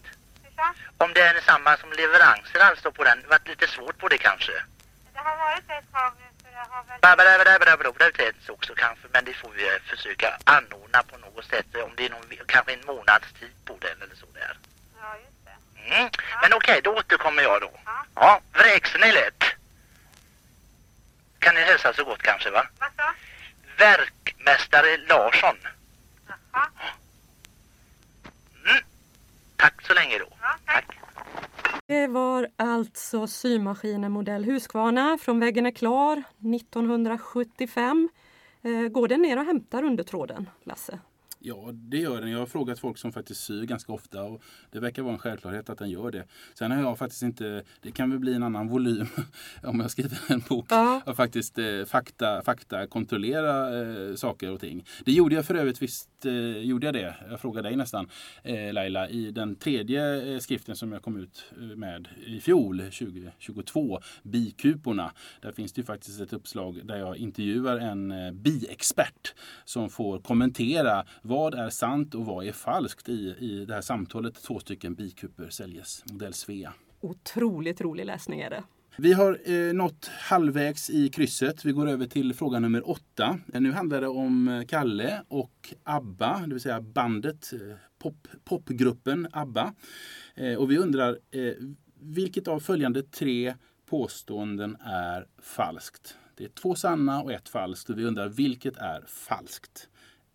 Om 0.98 1.12
det 1.12 1.20
är 1.20 1.40
samma 1.40 1.76
som 1.76 1.92
leveranser 1.92 2.60
alltså 2.60 2.92
på 2.92 3.04
den, 3.04 3.24
varit 3.28 3.48
lite 3.48 3.66
svårt 3.66 3.98
på 3.98 4.08
det 4.08 4.18
kanske. 4.18 4.52
Det 5.12 5.18
har 5.18 5.36
varit 5.36 5.68
det 5.68 5.74
ett 5.74 5.92
tag 5.92 6.12
nu. 6.18 6.27
Babadabadabadoo, 7.00 7.94
det 7.98 8.22
är 8.22 8.26
inte 8.26 8.46
så 8.46 8.52
också 8.52 8.74
kanske, 8.74 9.08
men 9.12 9.24
det 9.24 9.34
får 9.34 9.50
vi 9.50 9.78
försöka 9.86 10.38
anordna 10.44 11.02
på 11.02 11.18
något 11.18 11.44
sätt, 11.44 11.66
om 11.84 11.92
det 11.96 12.06
är 12.06 12.10
någon, 12.10 12.24
kanske 12.46 12.72
en 12.72 12.86
månads 12.86 13.32
tid 13.40 13.54
på 13.64 13.76
den 13.80 14.02
eller 14.02 14.14
så 14.14 14.26
där. 14.34 14.58
Ja, 15.00 15.16
just 15.16 15.44
det. 15.44 16.10
Men 16.42 16.52
okej, 16.52 16.80
då 16.84 16.96
återkommer 16.96 17.42
jag 17.42 17.60
då. 17.60 17.70
Ja. 18.14 18.40
Vräkseln 18.52 19.04
är 19.04 19.12
lätt. 19.12 19.44
Kan 21.38 21.54
ni 21.54 21.60
hälsa 21.60 21.92
så 21.92 22.04
gott 22.04 22.22
kanske 22.22 22.50
va? 22.50 22.66
Vad 22.78 22.90
sa? 22.96 23.14
Verkmästare 23.76 24.96
Larsson. 24.96 25.56
Jaha. 26.52 26.68
Mm, 28.64 28.84
tack 29.56 29.74
så 29.86 29.94
länge 29.94 30.18
då. 30.18 30.28
Ja, 30.42 30.56
tack. 30.66 30.84
Det 31.88 32.06
var 32.06 32.48
alltså 32.56 33.26
symaskinen 33.26 34.12
modell 34.12 34.44
Husqvarna 34.44 35.18
från 35.18 35.40
Väggen 35.40 35.66
är 35.66 35.70
klar 35.70 36.22
1975. 36.54 38.08
Eh, 38.62 38.88
går 38.88 39.08
den 39.08 39.22
ner 39.22 39.38
och 39.38 39.44
hämtar 39.44 39.82
undertråden, 39.82 40.50
Lasse? 40.64 40.98
Ja, 41.40 41.70
det 41.72 41.98
gör 41.98 42.20
den. 42.20 42.30
Jag 42.30 42.38
har 42.38 42.46
frågat 42.46 42.78
folk 42.78 42.98
som 42.98 43.12
faktiskt 43.12 43.44
syr 43.44 43.62
ganska 43.64 43.92
ofta 43.92 44.22
och 44.22 44.42
det 44.70 44.80
verkar 44.80 45.02
vara 45.02 45.12
en 45.12 45.18
självklarhet 45.18 45.70
att 45.70 45.78
den 45.78 45.90
gör 45.90 46.10
det. 46.10 46.24
Sen 46.54 46.70
har 46.70 46.80
jag 46.82 46.98
faktiskt 46.98 47.22
inte, 47.22 47.62
det 47.82 47.90
kan 47.92 48.10
väl 48.10 48.18
bli 48.18 48.34
en 48.34 48.42
annan 48.42 48.68
volym 48.68 49.06
om 49.62 49.80
jag 49.80 49.90
skriver 49.90 50.18
en 50.28 50.42
bok 50.48 50.66
Ja. 50.68 51.02
och 51.06 51.16
faktiskt 51.16 51.58
eh, 51.58 51.84
fakta, 51.86 52.42
fakta 52.42 52.86
kontrollera 52.86 53.80
eh, 53.80 54.14
saker 54.14 54.50
och 54.50 54.60
ting. 54.60 54.84
Det 55.04 55.12
gjorde 55.12 55.34
jag 55.34 55.44
för 55.46 55.54
övrigt, 55.54 55.82
visst 55.82 56.08
eh, 56.24 56.32
gjorde 56.58 56.86
jag 56.86 56.94
det. 56.94 57.14
Jag 57.30 57.40
frågade 57.40 57.68
dig 57.68 57.76
nästan 57.76 58.08
eh, 58.42 58.72
Laila 58.72 59.08
i 59.08 59.30
den 59.30 59.56
tredje 59.56 60.32
eh, 60.34 60.38
skriften 60.38 60.76
som 60.76 60.92
jag 60.92 61.02
kom 61.02 61.16
ut 61.16 61.44
eh, 61.56 61.62
med 61.76 62.08
i 62.26 62.40
fjol, 62.40 62.78
2022, 62.78 64.00
Bikuporna. 64.22 65.12
Där 65.42 65.52
finns 65.52 65.72
det 65.72 65.80
ju 65.80 65.84
faktiskt 65.84 66.20
ett 66.20 66.32
uppslag 66.32 66.86
där 66.86 66.96
jag 66.96 67.16
intervjuar 67.16 67.78
en 67.78 68.10
eh, 68.10 68.32
biexpert 68.32 69.34
som 69.64 69.90
får 69.90 70.20
kommentera 70.20 71.04
vad 71.28 71.54
är 71.54 71.70
sant 71.70 72.14
och 72.14 72.26
vad 72.26 72.46
är 72.46 72.52
falskt 72.52 73.08
i, 73.08 73.34
i 73.38 73.64
det 73.64 73.74
här 73.74 73.80
samtalet. 73.80 74.42
Två 74.42 74.58
stycken 74.58 74.94
bikupor 74.94 75.48
säljes, 75.48 76.04
modell 76.12 76.32
Svea. 76.32 76.74
Otroligt 77.00 77.80
rolig 77.80 78.06
läsning 78.06 78.40
är 78.40 78.50
det. 78.50 78.64
Vi 78.96 79.12
har 79.12 79.38
eh, 79.44 79.72
nått 79.72 80.06
halvvägs 80.06 80.90
i 80.90 81.08
krysset. 81.08 81.64
Vi 81.64 81.72
går 81.72 81.88
över 81.88 82.06
till 82.06 82.34
fråga 82.34 82.58
nummer 82.58 82.90
åtta. 82.90 83.38
Eh, 83.54 83.60
Nu 83.60 83.72
handlar 83.72 84.00
det 84.00 84.08
om 84.08 84.48
eh, 84.48 84.64
Kalle 84.64 85.22
och 85.28 85.74
ABBA, 85.84 86.40
det 86.46 86.54
vill 86.54 86.60
säga 86.62 86.80
bandet, 86.80 87.52
eh, 87.52 87.76
pop, 87.98 88.28
popgruppen 88.44 89.28
ABBA. 89.32 89.74
Eh, 90.34 90.54
och 90.54 90.70
vi 90.70 90.78
undrar, 90.78 91.18
eh, 91.30 91.52
vilket 92.00 92.48
av 92.48 92.60
följande 92.60 93.02
tre 93.02 93.54
påståenden 93.90 94.76
är 94.84 95.26
falskt? 95.42 96.16
Det 96.36 96.44
är 96.44 96.48
två 96.48 96.74
sanna 96.74 97.22
och 97.22 97.32
ett 97.32 97.48
falskt 97.48 97.90
och 97.90 97.98
vi 97.98 98.04
undrar 98.04 98.28
vilket 98.28 98.76
är 98.76 99.04
falskt? 99.06 99.88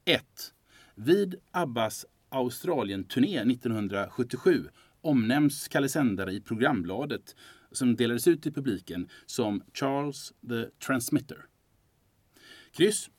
1. 0.06 0.53
Vid 0.96 1.36
ABBAs 1.52 2.06
Australien-turné 2.30 3.52
1977 3.52 4.70
omnämns 5.02 5.68
Kalle 5.68 5.90
Sändare 5.90 6.34
i 6.34 6.42
programbladet 6.42 7.36
som 7.72 7.96
delades 7.96 8.28
ut 8.28 8.44
till 8.44 8.54
publiken 8.54 9.10
som 9.26 9.64
Charles 9.74 10.34
the 10.50 10.66
Transmitter. 10.86 11.46
Kryss. 12.72 13.10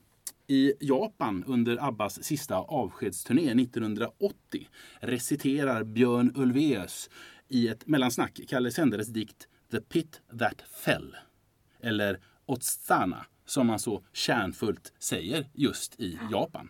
I 0.47 0.73
Japan 0.81 1.45
under 1.47 1.89
Abbas 1.89 2.25
sista 2.25 2.57
avskedsturné 2.57 3.63
1980 3.63 4.69
reciterar 5.01 5.85
Björn 5.85 6.33
Ulvaeus 6.37 7.11
i 7.49 7.69
ett 7.69 7.87
mellansnack 7.87 8.41
Kalle 8.49 8.71
Sändares 8.71 9.09
dikt 9.09 9.49
The 9.71 9.81
Pit 9.81 10.21
That 10.39 10.63
Fell. 10.85 11.17
Eller 11.81 12.21
Otsana 12.47 13.27
som 13.45 13.67
man 13.67 13.79
så 13.79 14.05
kärnfullt 14.13 14.93
säger 14.99 15.51
just 15.53 16.01
i 16.01 16.19
Japan. 16.31 16.69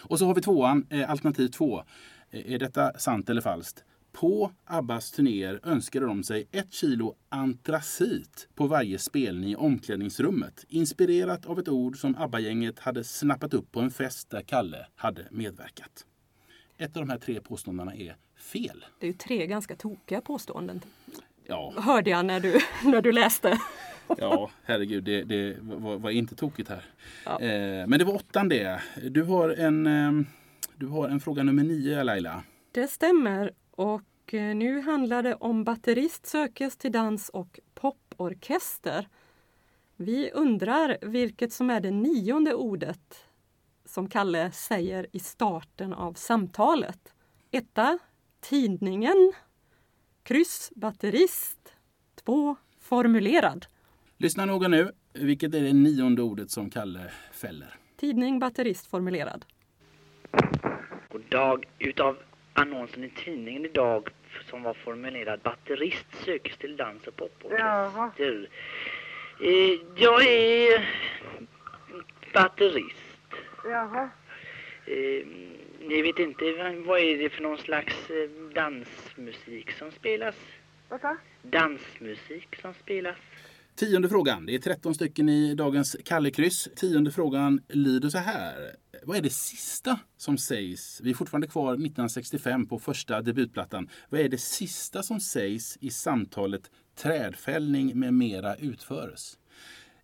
Och 0.00 0.18
så 0.18 0.26
har 0.26 0.34
vi 0.34 0.40
tvåan, 0.40 0.86
eh, 0.90 1.10
alternativ 1.10 1.48
två. 1.48 1.84
Eh, 2.30 2.52
Är 2.52 2.58
detta 2.58 2.98
sant 2.98 3.30
eller 3.30 3.40
falskt? 3.40 3.84
På 4.12 4.52
Abbas 4.64 5.10
turnéer 5.10 5.60
önskade 5.62 6.06
de 6.06 6.22
sig 6.24 6.48
ett 6.52 6.72
kilo 6.72 7.14
antracit 7.28 8.48
på 8.54 8.66
varje 8.66 8.98
spelning 8.98 9.50
i 9.50 9.56
omklädningsrummet. 9.56 10.64
Inspirerat 10.68 11.46
av 11.46 11.58
ett 11.58 11.68
ord 11.68 11.96
som 12.00 12.16
ABBA-gänget 12.18 12.78
hade 12.78 13.04
snappat 13.04 13.54
upp 13.54 13.72
på 13.72 13.80
en 13.80 13.90
fest 13.90 14.30
där 14.30 14.42
Kalle 14.42 14.86
hade 14.96 15.26
medverkat. 15.30 16.06
Ett 16.78 16.96
av 16.96 17.02
de 17.06 17.10
här 17.10 17.18
tre 17.18 17.40
påståendena 17.40 17.94
är 17.94 18.16
fel. 18.38 18.84
Det 19.00 19.06
är 19.06 19.10
ju 19.10 19.16
tre 19.16 19.46
ganska 19.46 19.76
tokiga 19.76 20.20
påståenden. 20.20 20.80
Ja, 21.46 21.72
Hörde 21.76 22.10
jag 22.10 22.26
när 22.26 22.40
du, 22.40 22.60
när 22.84 23.02
du 23.02 23.12
läste. 23.12 23.58
Ja 24.18 24.50
herregud, 24.64 25.04
det, 25.04 25.22
det 25.22 25.56
var, 25.60 25.98
var 25.98 26.10
inte 26.10 26.34
tokigt 26.34 26.68
här. 26.68 26.84
Ja. 27.24 27.40
Eh, 27.40 27.86
men 27.86 27.98
det 27.98 28.04
var 28.04 28.14
åttan 28.14 28.48
det. 28.48 28.82
Du 29.10 29.22
har 29.22 29.48
en, 29.48 29.86
eh, 29.86 30.26
du 30.76 30.86
har 30.86 31.08
en 31.08 31.20
fråga 31.20 31.42
nummer 31.42 31.62
nio, 31.62 32.02
Laila. 32.02 32.42
Det 32.72 32.88
stämmer. 32.88 33.52
Och 33.70 34.34
eh, 34.34 34.54
nu 34.54 34.80
handlar 34.80 35.22
det 35.22 35.34
om 35.34 35.64
batterist 35.64 36.26
sökes 36.26 36.76
till 36.76 36.92
dans 36.92 37.28
och 37.28 37.60
poporkester. 37.74 39.08
Vi 39.96 40.30
undrar 40.30 40.98
vilket 41.02 41.52
som 41.52 41.70
är 41.70 41.80
det 41.80 41.90
nionde 41.90 42.54
ordet 42.54 43.24
som 43.84 44.08
Kalle 44.08 44.52
säger 44.52 45.06
i 45.12 45.18
starten 45.18 45.92
av 45.92 46.14
samtalet. 46.14 47.14
Etta, 47.50 47.98
tidningen. 48.40 49.32
Kryss, 50.22 50.72
batterist. 50.74 51.74
Två, 52.24 52.56
formulerad. 52.80 53.66
Lyssna 54.22 54.44
noga 54.44 54.68
nu. 54.68 54.90
Vilket 55.12 55.54
är 55.54 55.60
det 55.60 55.72
nionde 55.72 56.22
ordet 56.22 56.50
som 56.50 56.70
Kalle 56.70 57.10
fäller? 57.32 57.74
Tidning, 57.96 58.38
batterist, 58.38 58.86
formulerad. 58.86 59.44
God 61.08 61.22
dag. 61.28 61.66
Utav 61.78 62.16
annonsen 62.52 63.04
i 63.04 63.10
tidningen 63.10 63.64
idag 63.64 64.08
som 64.50 64.62
var 64.62 64.74
formulerad 64.74 65.40
batterist 65.40 66.06
sökes 66.24 66.56
till 66.58 66.76
dans 66.76 67.06
och 67.06 67.16
poporkester. 67.16 68.48
Eh, 69.40 69.78
jag 69.96 70.26
är 70.26 70.88
batterist. 72.34 72.96
Jaha. 73.64 74.10
Eh, 74.86 75.26
ni 75.80 76.02
vet 76.02 76.18
inte 76.18 76.44
vad- 76.86 77.00
är 77.00 77.18
det 77.18 77.30
för 77.30 77.42
någon 77.42 77.58
slags 77.58 78.10
eh, 78.10 78.30
dansmusik 78.54 79.70
som 79.72 79.90
spelas? 79.92 80.36
Vad 80.88 81.00
sa? 81.00 81.16
Dansmusik 81.42 82.56
som 82.62 82.74
spelas. 82.74 83.16
Tionde 83.80 84.08
frågan. 84.08 84.46
Det 84.46 84.54
är 84.54 84.58
13 84.58 84.94
stycken 84.94 85.28
i 85.28 85.54
dagens 85.54 85.96
Kallekryss. 86.04 86.68
Tionde 86.76 87.10
frågan 87.10 87.60
lyder 87.68 88.08
så 88.08 88.18
här. 88.18 88.76
Vad 89.02 89.16
är 89.16 89.22
det 89.22 89.32
sista 89.32 89.98
som 90.16 90.38
sägs? 90.38 91.00
Vi 91.00 91.10
är 91.10 91.14
fortfarande 91.14 91.46
kvar 91.46 91.72
1965 91.72 92.66
på 92.66 92.78
första 92.78 93.22
debutplattan. 93.22 93.88
Vad 94.08 94.20
är 94.20 94.28
det 94.28 94.38
sista 94.38 95.02
som 95.02 95.20
sägs 95.20 95.78
i 95.80 95.90
samtalet 95.90 96.70
Trädfällning 96.94 97.98
med 97.98 98.14
mera 98.14 98.56
utföres? 98.56 99.38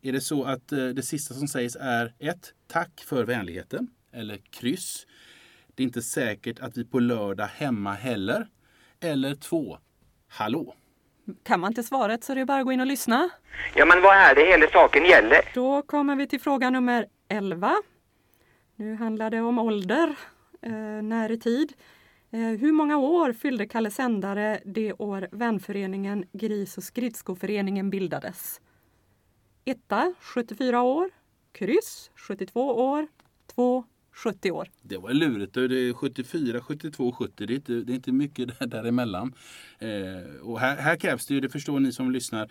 Är 0.02 0.12
det 0.12 0.20
så 0.20 0.44
att 0.44 0.72
eh, 0.72 0.88
det 0.88 1.02
sista 1.02 1.34
som 1.34 1.48
sägs 1.48 1.76
är 1.80 2.14
1. 2.18 2.54
Tack 2.66 3.00
för 3.06 3.24
vänligheten. 3.24 3.88
Eller 4.12 4.36
kryss. 4.36 5.06
Det 5.74 5.82
är 5.82 5.84
inte 5.84 6.02
säkert 6.02 6.60
att 6.60 6.76
vi 6.76 6.84
på 6.84 6.98
lördag 6.98 7.46
hemma 7.46 7.92
heller. 7.92 8.48
Eller 9.00 9.34
2. 9.34 9.78
Hallå. 10.28 10.74
Kan 11.42 11.60
man 11.60 11.70
inte 11.70 11.82
svaret 11.82 12.24
så 12.24 12.32
är 12.32 12.36
det 12.36 12.44
bara 12.44 12.58
att 12.58 12.64
gå 12.64 12.72
in 12.72 12.80
och 12.80 12.86
lyssna. 12.86 13.30
Ja, 13.74 13.86
men 13.86 14.02
vad 14.02 14.16
är 14.16 14.34
det 14.34 14.44
hela 14.44 14.66
saken 14.66 15.04
gäller? 15.04 15.40
Då 15.54 15.82
kommer 15.82 16.16
vi 16.16 16.26
till 16.26 16.40
fråga 16.40 16.70
nummer 16.70 17.06
11. 17.28 17.76
Nu 18.76 18.94
handlar 18.94 19.30
det 19.30 19.40
om 19.40 19.58
ålder, 19.58 20.16
eh, 20.62 20.72
när 21.02 21.30
i 21.30 21.38
tid. 21.38 21.72
Eh, 22.30 22.40
hur 22.40 22.72
många 22.72 22.98
år 22.98 23.32
fyllde 23.32 23.66
Kalle 23.66 23.90
Sändare 23.90 24.60
det 24.64 24.92
år 24.92 25.28
vänföreningen 25.32 26.24
Gris 26.32 26.76
och 26.78 26.84
skridskoföreningen 26.84 27.90
bildades? 27.90 28.60
Etta 29.64 30.14
74 30.20 30.82
år, 30.82 31.10
kryss 31.52 32.10
72 32.14 32.60
år, 32.90 33.06
2 33.54 33.84
70 34.16 34.50
år. 34.50 34.70
Det 34.82 34.96
var 34.96 35.10
lurigt. 35.10 35.54
Det 35.54 35.60
är 35.60 35.92
74, 35.92 36.60
72, 36.60 37.12
70. 37.12 37.46
Det 37.46 37.52
är 37.52 37.54
inte, 37.54 37.72
det 37.72 37.92
är 37.92 37.94
inte 37.94 38.12
mycket 38.12 38.58
där, 38.58 38.66
däremellan. 38.66 39.34
Eh, 39.78 40.40
och 40.42 40.60
här, 40.60 40.76
här 40.76 40.96
krävs 40.96 41.26
det 41.26 41.34
ju, 41.34 41.40
det 41.40 41.48
förstår 41.48 41.80
ni 41.80 41.92
som 41.92 42.10
lyssnar, 42.10 42.50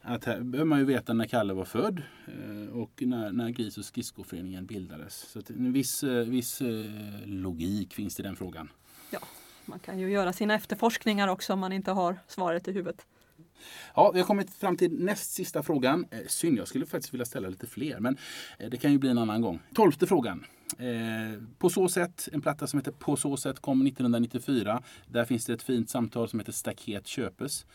att 0.00 0.24
här 0.24 0.40
behöver 0.40 0.68
man 0.68 0.78
ju 0.78 0.84
veta 0.84 1.12
när 1.12 1.24
Kalle 1.24 1.54
var 1.54 1.64
född 1.64 2.02
eh, 2.26 2.76
och 2.76 3.02
när, 3.02 3.32
när 3.32 3.50
Gris 3.50 3.78
och 3.78 3.84
skridskoföreningen 3.84 4.66
bildades. 4.66 5.14
Så 5.14 5.38
att 5.38 5.50
en 5.50 5.72
viss, 5.72 6.02
eh, 6.02 6.24
viss 6.24 6.60
eh, 6.60 6.66
logik 7.24 7.94
finns 7.94 8.20
i 8.20 8.22
den 8.22 8.36
frågan. 8.36 8.68
Ja, 9.10 9.20
man 9.64 9.78
kan 9.78 9.98
ju 9.98 10.10
göra 10.10 10.32
sina 10.32 10.54
efterforskningar 10.54 11.28
också 11.28 11.52
om 11.52 11.58
man 11.58 11.72
inte 11.72 11.90
har 11.90 12.18
svaret 12.26 12.68
i 12.68 12.72
huvudet. 12.72 13.06
Ja, 13.94 14.10
vi 14.10 14.20
har 14.20 14.26
kommit 14.26 14.50
fram 14.50 14.76
till 14.76 14.92
näst 14.92 15.32
sista 15.32 15.62
frågan. 15.62 16.06
Eh, 16.10 16.18
synd, 16.26 16.58
jag 16.58 16.68
skulle 16.68 16.86
faktiskt 16.86 17.14
vilja 17.14 17.26
ställa 17.26 17.48
lite 17.48 17.66
fler, 17.66 18.00
men 18.00 18.16
det 18.70 18.76
kan 18.76 18.92
ju 18.92 18.98
bli 18.98 19.10
en 19.10 19.18
annan 19.18 19.40
gång. 19.40 19.60
Tolfte 19.74 20.06
frågan. 20.06 20.44
Eh, 20.78 21.42
på 21.58 21.70
så 21.70 21.88
sätt, 21.88 22.28
en 22.32 22.40
platta 22.40 22.66
som 22.66 22.78
heter 22.78 22.92
På 22.92 23.16
så 23.16 23.36
sätt 23.36 23.60
kom 23.60 23.86
1994. 23.86 24.82
Där 25.06 25.24
finns 25.24 25.46
det 25.46 25.52
ett 25.52 25.62
fint 25.62 25.90
samtal 25.90 26.28
som 26.28 26.38
heter 26.38 26.52
Staket 26.52 27.06
köpes. 27.06 27.66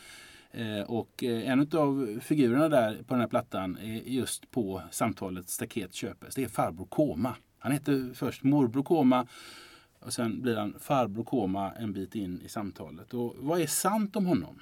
Eh, 0.51 0.81
och 0.81 1.23
eh, 1.23 1.49
en 1.49 1.60
av 1.73 2.19
figurerna 2.21 2.69
där 2.69 2.95
på 2.95 3.13
den 3.13 3.19
här 3.19 3.27
plattan 3.27 3.77
är 3.77 4.01
just 4.01 4.51
på 4.51 4.81
samtalet 4.91 5.49
Staket 5.49 5.93
köpes. 5.93 6.36
Det 6.36 6.43
är 6.43 6.47
farbror 6.47 6.86
Koma. 6.86 7.36
Han 7.60 7.71
heter 7.71 8.13
först 8.13 8.43
morbror 8.43 8.83
Koma 8.83 9.27
och 9.99 10.13
sen 10.13 10.41
blir 10.41 10.55
han 10.55 10.75
farbror 10.79 11.23
Koma 11.23 11.71
en 11.71 11.93
bit 11.93 12.15
in 12.15 12.41
i 12.41 12.49
samtalet. 12.49 13.13
Och 13.13 13.36
vad 13.38 13.62
är 13.62 13.67
sant 13.67 14.15
om 14.15 14.25
honom? 14.25 14.60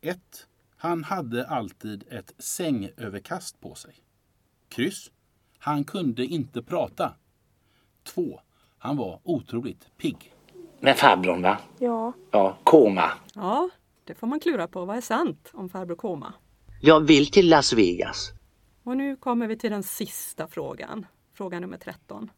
1. 0.00 0.46
Han 0.76 1.04
hade 1.04 1.46
alltid 1.46 2.04
ett 2.10 2.34
sängöverkast 2.38 3.60
på 3.60 3.74
sig. 3.74 3.94
Kryss. 4.68 5.10
Han 5.58 5.84
kunde 5.84 6.26
inte 6.26 6.62
prata. 6.62 7.14
2. 8.06 8.40
Han 8.78 8.96
var 8.96 9.20
otroligt 9.24 9.96
pigg. 9.96 10.32
Men 10.80 10.94
farbrorn 10.94 11.42
va? 11.42 11.58
Ja. 11.78 12.12
Ja, 12.30 12.58
koma. 12.64 13.10
Ja, 13.34 13.70
det 14.04 14.14
får 14.14 14.26
man 14.26 14.40
klura 14.40 14.68
på. 14.68 14.84
Vad 14.84 14.96
är 14.96 15.00
sant 15.00 15.50
om 15.52 15.68
farbror 15.68 15.96
Koma? 15.96 16.34
Jag 16.80 17.00
vill 17.00 17.30
till 17.30 17.48
Las 17.48 17.72
Vegas. 17.72 18.32
Och 18.82 18.96
nu 18.96 19.16
kommer 19.16 19.46
vi 19.46 19.56
till 19.56 19.70
den 19.70 19.82
sista 19.82 20.48
frågan. 20.48 21.06
Fråga 21.34 21.60
nummer 21.60 21.78
13. 21.78 22.30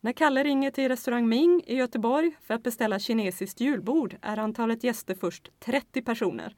När 0.00 0.12
Kalle 0.12 0.44
ringer 0.44 0.70
till 0.70 0.88
restaurang 0.88 1.28
Ming 1.28 1.62
i 1.66 1.76
Göteborg 1.76 2.36
för 2.42 2.54
att 2.54 2.62
beställa 2.62 2.98
kinesiskt 2.98 3.60
julbord 3.60 4.16
är 4.22 4.36
antalet 4.36 4.84
gäster 4.84 5.14
först 5.14 5.50
30 5.58 6.02
personer. 6.02 6.56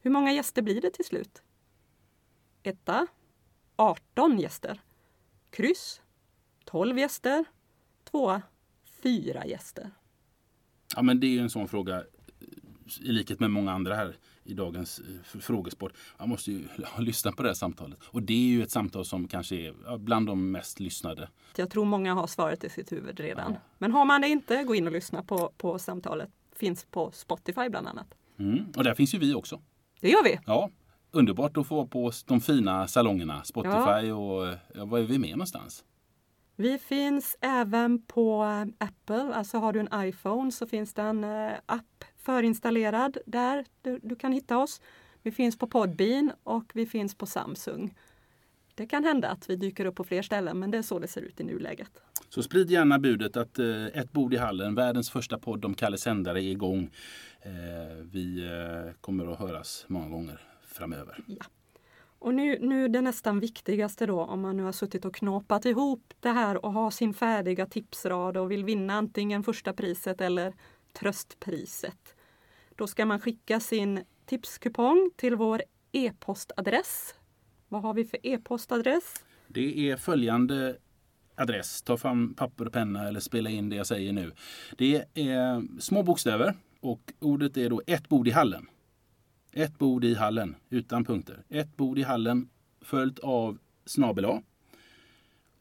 Hur 0.00 0.10
många 0.10 0.32
gäster 0.32 0.62
blir 0.62 0.80
det 0.80 0.90
till 0.90 1.04
slut? 1.04 1.42
Etta 2.62 3.06
18 3.76 4.38
gäster. 4.38 4.80
Kryss 5.50 6.00
12 6.76 6.98
gäster. 6.98 7.44
Tvåa 8.10 8.42
4 9.02 9.46
gäster. 9.46 9.90
Ja, 10.96 11.02
men 11.02 11.20
det 11.20 11.26
är 11.26 11.30
ju 11.30 11.40
en 11.40 11.50
sån 11.50 11.68
fråga 11.68 12.04
i 13.00 13.12
likhet 13.12 13.40
med 13.40 13.50
många 13.50 13.72
andra 13.72 13.94
här 13.94 14.16
i 14.44 14.54
dagens 14.54 14.98
eh, 14.98 15.38
frågesport. 15.40 15.92
Man 16.18 16.28
måste 16.28 16.52
ju 16.52 16.68
lyssna 16.98 17.32
på 17.32 17.42
det 17.42 17.48
här 17.48 17.54
samtalet. 17.54 17.98
Och 18.02 18.22
det 18.22 18.32
är 18.32 18.48
ju 18.48 18.62
ett 18.62 18.70
samtal 18.70 19.04
som 19.04 19.28
kanske 19.28 19.56
är 19.56 19.98
bland 19.98 20.26
de 20.26 20.50
mest 20.50 20.80
lyssnade. 20.80 21.28
Jag 21.56 21.70
tror 21.70 21.84
många 21.84 22.14
har 22.14 22.26
svaret 22.26 22.64
i 22.64 22.68
sitt 22.68 22.92
huvud 22.92 23.20
redan. 23.20 23.52
Ja. 23.52 23.60
Men 23.78 23.92
har 23.92 24.04
man 24.04 24.20
det 24.20 24.28
inte, 24.28 24.64
gå 24.64 24.74
in 24.74 24.86
och 24.86 24.92
lyssna 24.92 25.22
på, 25.22 25.52
på 25.56 25.78
samtalet. 25.78 26.30
Finns 26.56 26.84
på 26.84 27.10
Spotify 27.10 27.68
bland 27.68 27.88
annat. 27.88 28.14
Mm. 28.38 28.64
Och 28.76 28.84
där 28.84 28.94
finns 28.94 29.14
ju 29.14 29.18
vi 29.18 29.34
också. 29.34 29.60
Det 30.00 30.08
gör 30.08 30.24
vi. 30.24 30.38
Ja, 30.46 30.70
underbart 31.10 31.56
att 31.56 31.66
få 31.66 31.86
på 31.86 32.12
de 32.26 32.40
fina 32.40 32.88
salongerna. 32.88 33.44
Spotify 33.44 34.06
ja. 34.06 34.14
och 34.14 34.58
ja, 34.74 34.84
var 34.84 34.98
är 34.98 35.02
vi 35.02 35.18
med 35.18 35.30
någonstans? 35.30 35.84
Vi 36.58 36.78
finns 36.78 37.36
även 37.40 38.02
på 38.02 38.42
Apple, 38.78 39.34
alltså 39.34 39.58
har 39.58 39.72
du 39.72 39.80
en 39.80 40.08
iPhone 40.08 40.52
så 40.52 40.66
finns 40.66 40.94
det 40.94 41.02
en 41.02 41.24
eh, 41.24 41.52
app 41.66 42.04
förinstallerad 42.16 43.18
där 43.26 43.64
du, 43.82 44.00
du, 44.02 44.16
kan 44.16 44.32
hitta 44.32 44.58
oss. 44.58 44.80
Vi 45.22 45.30
finns 45.30 45.58
på 45.58 45.66
Podbean 45.66 46.32
och 46.42 46.70
vi 46.74 46.86
finns 46.86 47.14
på 47.14 47.26
Samsung. 47.26 47.94
Det 48.74 48.86
kan 48.86 49.04
hända 49.04 49.28
att 49.28 49.50
vi 49.50 49.56
dyker 49.56 49.86
upp 49.86 49.94
på 49.94 50.04
fler 50.04 50.22
ställen 50.22 50.58
men 50.58 50.70
det 50.70 50.78
är 50.78 50.82
så 50.82 50.98
det 50.98 51.08
ser 51.08 51.22
ut 51.22 51.40
i 51.40 51.44
nuläget. 51.44 51.90
Så 52.28 52.42
sprid 52.42 52.70
gärna 52.70 52.98
budet 52.98 53.36
att 53.36 53.58
eh, 53.58 53.86
Ett 53.86 54.12
bord 54.12 54.34
i 54.34 54.36
hallen, 54.36 54.74
världens 54.74 55.10
första 55.10 55.38
podd 55.38 55.64
om 55.64 55.74
Kalle 55.74 55.98
Sändare 55.98 56.42
är 56.42 56.50
igång. 56.50 56.90
Eh, 57.40 57.52
vi 58.02 58.44
eh, 58.44 58.92
kommer 59.00 59.32
att 59.32 59.38
höras 59.38 59.84
många 59.88 60.08
gånger 60.08 60.40
framöver. 60.66 61.18
Ja. 61.26 61.44
Och 62.18 62.34
nu, 62.34 62.58
nu 62.60 62.88
det 62.88 63.00
nästan 63.00 63.40
viktigaste 63.40 64.06
då 64.06 64.20
om 64.20 64.40
man 64.40 64.56
nu 64.56 64.62
har 64.62 64.72
suttit 64.72 65.04
och 65.04 65.14
knåpat 65.14 65.64
ihop 65.64 66.14
det 66.20 66.30
här 66.30 66.64
och 66.64 66.72
har 66.72 66.90
sin 66.90 67.14
färdiga 67.14 67.66
tipsrad 67.66 68.36
och 68.36 68.50
vill 68.50 68.64
vinna 68.64 68.94
antingen 68.94 69.42
första 69.42 69.72
priset 69.72 70.20
eller 70.20 70.54
tröstpriset. 70.92 72.14
Då 72.76 72.86
ska 72.86 73.06
man 73.06 73.20
skicka 73.20 73.60
sin 73.60 74.04
tipskupong 74.26 75.10
till 75.16 75.36
vår 75.36 75.62
e-postadress. 75.92 77.14
Vad 77.68 77.82
har 77.82 77.94
vi 77.94 78.04
för 78.04 78.18
e-postadress? 78.22 79.24
Det 79.48 79.90
är 79.90 79.96
följande 79.96 80.76
adress. 81.34 81.82
Ta 81.82 81.96
fram 81.96 82.34
papper 82.34 82.66
och 82.66 82.72
penna 82.72 83.08
eller 83.08 83.20
spela 83.20 83.50
in 83.50 83.68
det 83.68 83.76
jag 83.76 83.86
säger 83.86 84.12
nu. 84.12 84.32
Det 84.76 85.04
är 85.14 85.54
eh, 85.54 85.62
små 85.78 86.02
bokstäver 86.02 86.54
och 86.80 87.12
ordet 87.20 87.56
är 87.56 87.70
då 87.70 87.82
ett 87.86 88.08
bord 88.08 88.28
i 88.28 88.30
hallen. 88.30 88.66
Ett 89.56 89.78
bord 89.78 90.04
i 90.04 90.14
hallen 90.14 90.56
utan 90.70 91.04
punkter. 91.04 91.44
Ett 91.48 91.76
bord 91.76 91.98
i 91.98 92.02
hallen 92.02 92.48
följt 92.80 93.18
av 93.18 93.58
snabel 93.84 94.24
A. 94.24 94.42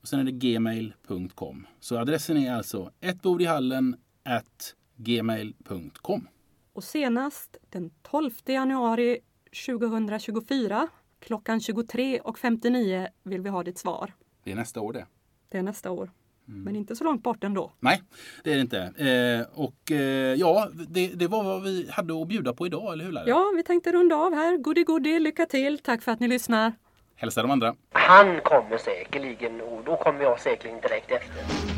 Och 0.02 0.08
sen 0.08 0.20
är 0.20 0.24
det 0.24 0.32
gmail.com. 0.32 1.68
Så 1.80 1.98
adressen 1.98 2.38
är 2.38 2.54
alltså 2.54 2.92
ett 3.00 3.22
bord 3.22 3.42
i 3.42 3.46
hallen 3.46 3.96
at 4.24 4.76
gmail.com. 4.96 6.28
Och 6.74 6.84
senast 6.84 7.58
den 7.70 7.92
12 8.02 8.32
januari 8.46 9.20
2024 9.68 10.88
klockan 11.20 11.60
23.59 11.60 13.08
vill 13.24 13.42
vi 13.42 13.50
ha 13.50 13.64
ditt 13.64 13.78
svar. 13.78 14.14
Det 14.44 14.52
är 14.52 14.56
nästa 14.56 14.82
år 14.82 14.94
det. 14.94 15.08
Det 15.50 15.58
är 15.58 15.64
nästa 15.64 15.92
år. 15.92 16.12
Mm. 16.48 16.64
Men 16.64 16.76
inte 16.76 16.96
så 16.96 17.04
långt 17.04 17.24
bort 17.24 17.44
ändå. 17.44 17.72
Nej, 17.80 18.02
det 18.44 18.52
är 18.52 18.56
det 18.56 18.62
inte. 18.62 18.80
Eh, 18.80 19.60
och 19.60 19.92
eh, 19.92 20.34
ja, 20.34 20.70
det, 20.88 21.08
det, 21.08 21.28
var 21.28 21.44
vad 21.44 21.64
vi 21.64 21.90
hade 21.92 22.22
att 22.22 22.28
bjuda 22.28 22.54
på 22.54 22.66
idag, 22.66 22.94
eller 22.94 23.06
hur 23.06 23.12
Larry? 23.12 23.30
Ja, 23.30 23.54
vi 23.56 23.64
tänkte 23.64 23.92
runda 23.92 24.16
av 24.16 24.34
här. 24.34 24.58
Goody 24.58 24.84
goody, 24.84 25.20
lycka 25.20 25.46
till. 25.46 25.80
Tack 25.80 26.02
för 26.02 26.12
att 26.12 26.20
ni 26.20 26.28
lyssnar. 26.28 26.74
Hälsa 27.16 27.42
de 27.42 27.52
andra. 27.52 27.76
Han 27.92 28.42
kommer 28.42 28.78
säkerligen 28.78 29.62
och 29.62 29.84
då 29.86 29.98
kommer 29.98 30.22
jag 30.22 30.40
säkerligen 30.40 30.82
direkt 30.82 31.12
efter. 31.12 31.75